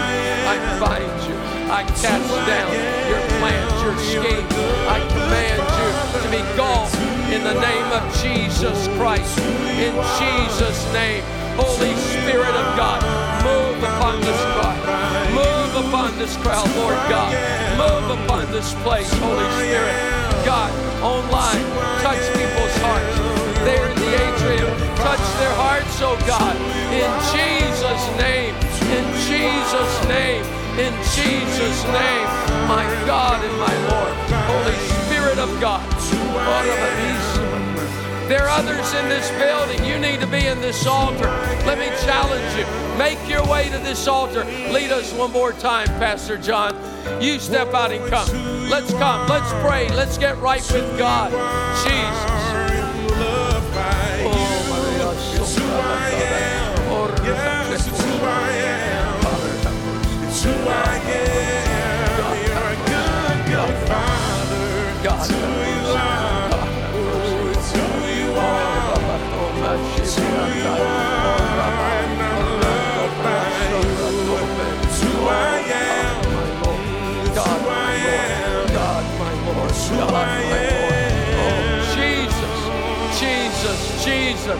I 0.49 0.57
bind 0.79 1.19
you. 1.29 1.37
I 1.69 1.83
cast 1.83 2.29
down 2.49 2.73
your 3.09 3.21
plans, 3.37 3.81
your 3.83 3.97
schemes. 4.01 4.53
I 4.89 4.99
command 5.13 5.72
to 6.21 6.29
be 6.29 6.43
gone 6.55 6.91
in 7.33 7.43
the 7.43 7.57
name 7.57 7.89
of 7.89 8.03
Jesus 8.21 8.87
Christ. 8.99 9.39
In 9.81 9.93
Jesus' 10.21 10.81
name, 10.93 11.23
Holy 11.57 11.95
Spirit 12.13 12.53
of 12.53 12.67
God, 12.77 13.01
move 13.41 13.81
upon 13.81 14.21
this 14.21 14.41
crowd. 14.53 14.77
Move 15.33 15.87
upon 15.87 16.17
this 16.19 16.37
crowd, 16.37 16.69
Lord 16.77 16.97
God. 17.09 17.33
Move 17.77 18.19
upon 18.21 18.51
this 18.51 18.73
place, 18.85 19.09
Holy 19.17 19.49
Spirit. 19.57 19.97
God, 20.45 20.69
online, 21.01 21.63
touch 22.05 22.21
people's 22.37 22.77
hearts. 22.85 23.17
There 23.65 23.89
in 23.89 23.95
the 23.97 24.11
atrium, 24.13 24.73
touch 24.97 25.23
their 25.41 25.55
hearts, 25.57 25.97
oh 26.01 26.17
God. 26.27 26.55
In 26.93 27.09
Jesus' 27.33 28.05
name, 28.21 28.53
in 28.93 29.05
Jesus' 29.25 29.95
name, 30.07 30.45
in 30.77 30.93
Jesus' 31.13 31.83
name, 31.89 32.27
my 32.67 32.85
God 33.05 33.43
and 33.43 33.57
my 33.57 33.73
Lord. 33.89 34.13
Holy 34.49 34.77
Spirit 35.05 35.39
of 35.39 35.49
God. 35.61 35.92
There 38.27 38.43
are 38.43 38.49
others 38.49 38.93
in 38.93 39.09
this 39.09 39.29
building. 39.31 39.83
You 39.85 39.99
need 39.99 40.19
to 40.21 40.27
be 40.27 40.47
in 40.47 40.61
this 40.61 40.87
altar. 40.87 41.27
Let 41.65 41.77
me 41.77 41.87
challenge 42.05 42.57
you. 42.57 42.65
Make 42.97 43.19
your 43.27 43.45
way 43.45 43.69
to 43.69 43.77
this 43.79 44.07
altar. 44.07 44.45
Lead 44.71 44.91
us 44.91 45.11
one 45.13 45.31
more 45.31 45.51
time, 45.53 45.87
Pastor 45.99 46.37
John. 46.37 46.73
You 47.21 47.37
step 47.37 47.73
out 47.73 47.91
and 47.91 48.09
come. 48.09 48.27
Let's 48.69 48.91
come. 48.93 49.27
Let's 49.27 49.51
pray. 49.65 49.89
Let's 49.89 50.17
get 50.17 50.39
right 50.39 50.63
with 50.71 50.97
God. 50.97 51.31
Jesus. 51.85 52.33
Jesus. 81.95 83.19
Jesus, 83.19 84.03
Jesus. 84.03 84.59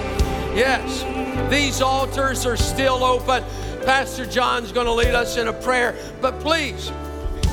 Yes, 0.55 1.49
these 1.49 1.81
altars 1.81 2.45
are 2.45 2.57
still 2.57 3.03
open. 3.03 3.43
Pastor 3.85 4.25
John's 4.25 4.71
going 4.71 4.85
to 4.85 4.93
lead 4.93 5.13
us 5.13 5.37
in 5.37 5.47
a 5.47 5.53
prayer, 5.53 5.95
but 6.21 6.39
please, 6.39 6.91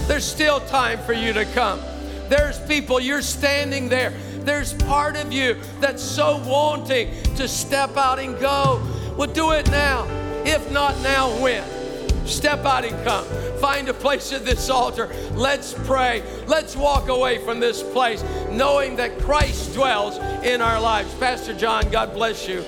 there's 0.07 0.25
still 0.25 0.61
time 0.61 0.99
for 1.01 1.13
you 1.13 1.33
to 1.33 1.45
come. 1.47 1.81
There's 2.29 2.59
people, 2.67 3.01
you're 3.01 3.23
standing 3.23 3.89
there. 3.89 4.13
There's 4.45 4.75
part 4.75 5.17
of 5.17 5.33
you 5.33 5.57
that's 5.81 6.03
so 6.03 6.43
wanting 6.47 7.11
to 7.37 7.49
step 7.49 7.97
out 7.97 8.19
and 8.19 8.39
go. 8.39 8.81
Well, 9.21 9.31
do 9.31 9.51
it 9.51 9.71
now. 9.71 10.07
If 10.47 10.71
not 10.71 10.99
now, 11.03 11.29
when? 11.43 11.63
Step 12.27 12.65
out 12.65 12.87
and 12.87 13.05
come. 13.05 13.27
Find 13.59 13.87
a 13.91 13.93
place 13.93 14.33
at 14.33 14.47
this 14.47 14.71
altar. 14.71 15.11
Let's 15.33 15.75
pray. 15.75 16.23
Let's 16.47 16.75
walk 16.75 17.11
away 17.11 17.37
from 17.45 17.61
this 17.61 17.83
place 17.83 18.25
knowing 18.51 18.97
that 18.97 19.19
Christ 19.19 19.75
dwells 19.75 20.17
in 20.43 20.63
our 20.63 20.81
lives. 20.81 21.13
Pastor 21.17 21.53
John, 21.53 21.91
God 21.91 22.15
bless 22.15 22.49
you. 22.49 22.63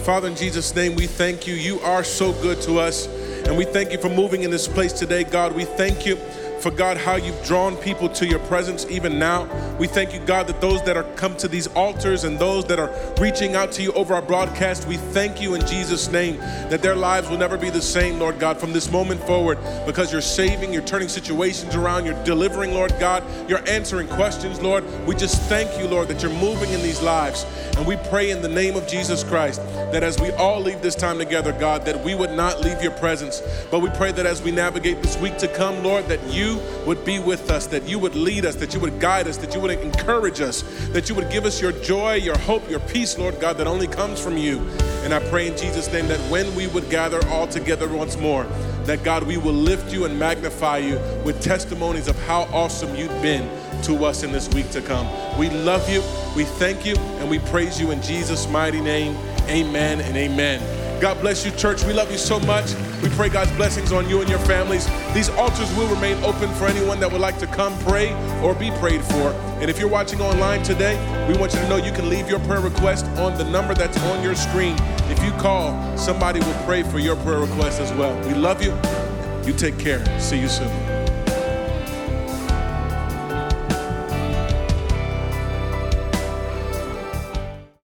Father, 0.00 0.26
in 0.26 0.34
Jesus' 0.34 0.74
name, 0.74 0.96
we 0.96 1.06
thank 1.06 1.46
you. 1.46 1.54
You 1.54 1.78
are 1.78 2.02
so 2.02 2.32
good 2.42 2.60
to 2.62 2.80
us. 2.80 3.06
And 3.46 3.56
we 3.56 3.64
thank 3.64 3.92
you 3.92 3.98
for 3.98 4.08
moving 4.08 4.42
in 4.42 4.50
this 4.50 4.66
place 4.66 4.92
today, 4.92 5.22
God. 5.22 5.54
We 5.54 5.64
thank 5.64 6.04
you 6.04 6.16
for 6.64 6.70
God, 6.70 6.96
how 6.96 7.16
you've 7.16 7.44
drawn 7.44 7.76
people 7.76 8.08
to 8.08 8.26
your 8.26 8.38
presence 8.38 8.86
even 8.88 9.18
now. 9.18 9.46
We 9.78 9.86
thank 9.86 10.14
you, 10.14 10.20
God, 10.20 10.46
that 10.46 10.62
those 10.62 10.82
that 10.84 10.96
are 10.96 11.02
come 11.14 11.36
to 11.36 11.46
these 11.46 11.66
altars 11.66 12.24
and 12.24 12.38
those 12.38 12.64
that 12.68 12.78
are 12.78 12.90
reaching 13.20 13.54
out 13.54 13.70
to 13.72 13.82
you 13.82 13.92
over 13.92 14.14
our 14.14 14.22
broadcast, 14.22 14.88
we 14.88 14.96
thank 14.96 15.42
you 15.42 15.56
in 15.56 15.66
Jesus' 15.66 16.10
name 16.10 16.38
that 16.70 16.80
their 16.80 16.96
lives 16.96 17.28
will 17.28 17.36
never 17.36 17.58
be 17.58 17.68
the 17.68 17.82
same, 17.82 18.18
Lord 18.18 18.38
God, 18.38 18.58
from 18.58 18.72
this 18.72 18.90
moment 18.90 19.20
forward 19.24 19.58
because 19.84 20.10
you're 20.10 20.22
saving, 20.22 20.72
you're 20.72 20.80
turning 20.80 21.08
situations 21.08 21.74
around, 21.74 22.06
you're 22.06 22.24
delivering, 22.24 22.72
Lord 22.72 22.94
God, 22.98 23.22
you're 23.46 23.68
answering 23.68 24.08
questions, 24.08 24.58
Lord. 24.62 24.84
We 25.06 25.16
just 25.16 25.42
thank 25.42 25.78
you, 25.78 25.86
Lord, 25.86 26.08
that 26.08 26.22
you're 26.22 26.32
moving 26.32 26.70
in 26.70 26.80
these 26.80 27.02
lives. 27.02 27.44
And 27.76 27.86
we 27.86 27.96
pray 28.08 28.30
in 28.30 28.40
the 28.40 28.48
name 28.48 28.74
of 28.74 28.88
Jesus 28.88 29.22
Christ 29.22 29.60
that 29.92 30.02
as 30.02 30.18
we 30.18 30.30
all 30.32 30.60
leave 30.60 30.80
this 30.80 30.94
time 30.94 31.18
together, 31.18 31.52
God, 31.52 31.84
that 31.84 32.02
we 32.02 32.14
would 32.14 32.32
not 32.32 32.62
leave 32.62 32.80
your 32.82 32.92
presence, 32.92 33.42
but 33.70 33.80
we 33.80 33.90
pray 33.90 34.12
that 34.12 34.24
as 34.24 34.40
we 34.40 34.50
navigate 34.50 35.02
this 35.02 35.18
week 35.18 35.36
to 35.38 35.48
come, 35.48 35.82
Lord, 35.82 36.06
that 36.06 36.24
would 36.86 37.04
be 37.04 37.18
with 37.18 37.50
us, 37.50 37.66
that 37.68 37.88
you 37.88 37.98
would 37.98 38.14
lead 38.14 38.44
us, 38.44 38.56
that 38.56 38.74
you 38.74 38.80
would 38.80 39.00
guide 39.00 39.28
us, 39.28 39.36
that 39.38 39.54
you 39.54 39.60
would 39.60 39.70
encourage 39.70 40.40
us, 40.40 40.62
that 40.88 41.08
you 41.08 41.14
would 41.14 41.30
give 41.30 41.44
us 41.44 41.60
your 41.60 41.72
joy, 41.72 42.14
your 42.14 42.38
hope, 42.38 42.68
your 42.70 42.80
peace, 42.80 43.18
Lord 43.18 43.40
God, 43.40 43.56
that 43.58 43.66
only 43.66 43.86
comes 43.86 44.20
from 44.20 44.36
you. 44.36 44.58
And 45.02 45.12
I 45.12 45.20
pray 45.28 45.46
in 45.46 45.56
Jesus' 45.56 45.92
name 45.92 46.08
that 46.08 46.20
when 46.30 46.54
we 46.54 46.66
would 46.68 46.88
gather 46.90 47.26
all 47.28 47.46
together 47.46 47.88
once 47.88 48.16
more, 48.16 48.44
that 48.84 49.02
God, 49.02 49.22
we 49.22 49.36
will 49.36 49.52
lift 49.52 49.92
you 49.92 50.04
and 50.04 50.18
magnify 50.18 50.78
you 50.78 50.98
with 51.24 51.40
testimonies 51.42 52.08
of 52.08 52.18
how 52.24 52.42
awesome 52.52 52.94
you've 52.94 53.22
been 53.22 53.48
to 53.82 54.04
us 54.04 54.22
in 54.22 54.32
this 54.32 54.48
week 54.54 54.70
to 54.70 54.80
come. 54.80 55.06
We 55.38 55.50
love 55.50 55.88
you, 55.90 56.02
we 56.36 56.44
thank 56.44 56.86
you, 56.86 56.96
and 56.96 57.28
we 57.28 57.38
praise 57.38 57.80
you 57.80 57.90
in 57.90 58.02
Jesus' 58.02 58.48
mighty 58.48 58.80
name. 58.80 59.16
Amen 59.48 60.00
and 60.00 60.16
amen. 60.16 60.83
God 61.04 61.20
bless 61.20 61.44
you, 61.44 61.50
church. 61.50 61.84
We 61.84 61.92
love 61.92 62.10
you 62.10 62.16
so 62.16 62.40
much. 62.40 62.72
We 63.02 63.10
pray 63.10 63.28
God's 63.28 63.52
blessings 63.56 63.92
on 63.92 64.08
you 64.08 64.22
and 64.22 64.30
your 64.30 64.38
families. 64.38 64.88
These 65.12 65.28
altars 65.28 65.70
will 65.76 65.86
remain 65.88 66.16
open 66.24 66.48
for 66.54 66.66
anyone 66.66 66.98
that 67.00 67.12
would 67.12 67.20
like 67.20 67.38
to 67.40 67.46
come 67.46 67.78
pray 67.80 68.14
or 68.40 68.54
be 68.54 68.70
prayed 68.78 69.02
for. 69.02 69.30
And 69.60 69.68
if 69.68 69.78
you're 69.78 69.86
watching 69.86 70.22
online 70.22 70.62
today, 70.62 70.96
we 71.28 71.36
want 71.36 71.52
you 71.52 71.58
to 71.58 71.68
know 71.68 71.76
you 71.76 71.92
can 71.92 72.08
leave 72.08 72.26
your 72.26 72.38
prayer 72.38 72.62
request 72.62 73.04
on 73.18 73.36
the 73.36 73.44
number 73.44 73.74
that's 73.74 73.98
on 74.04 74.22
your 74.22 74.34
screen. 74.34 74.76
If 75.10 75.22
you 75.22 75.32
call, 75.32 75.98
somebody 75.98 76.40
will 76.40 76.64
pray 76.64 76.82
for 76.84 76.98
your 76.98 77.16
prayer 77.16 77.40
request 77.40 77.82
as 77.82 77.92
well. 77.92 78.18
We 78.26 78.32
love 78.32 78.62
you. 78.62 78.74
You 79.46 79.52
take 79.52 79.78
care. 79.78 80.02
See 80.18 80.40
you 80.40 80.48
soon. 80.48 80.93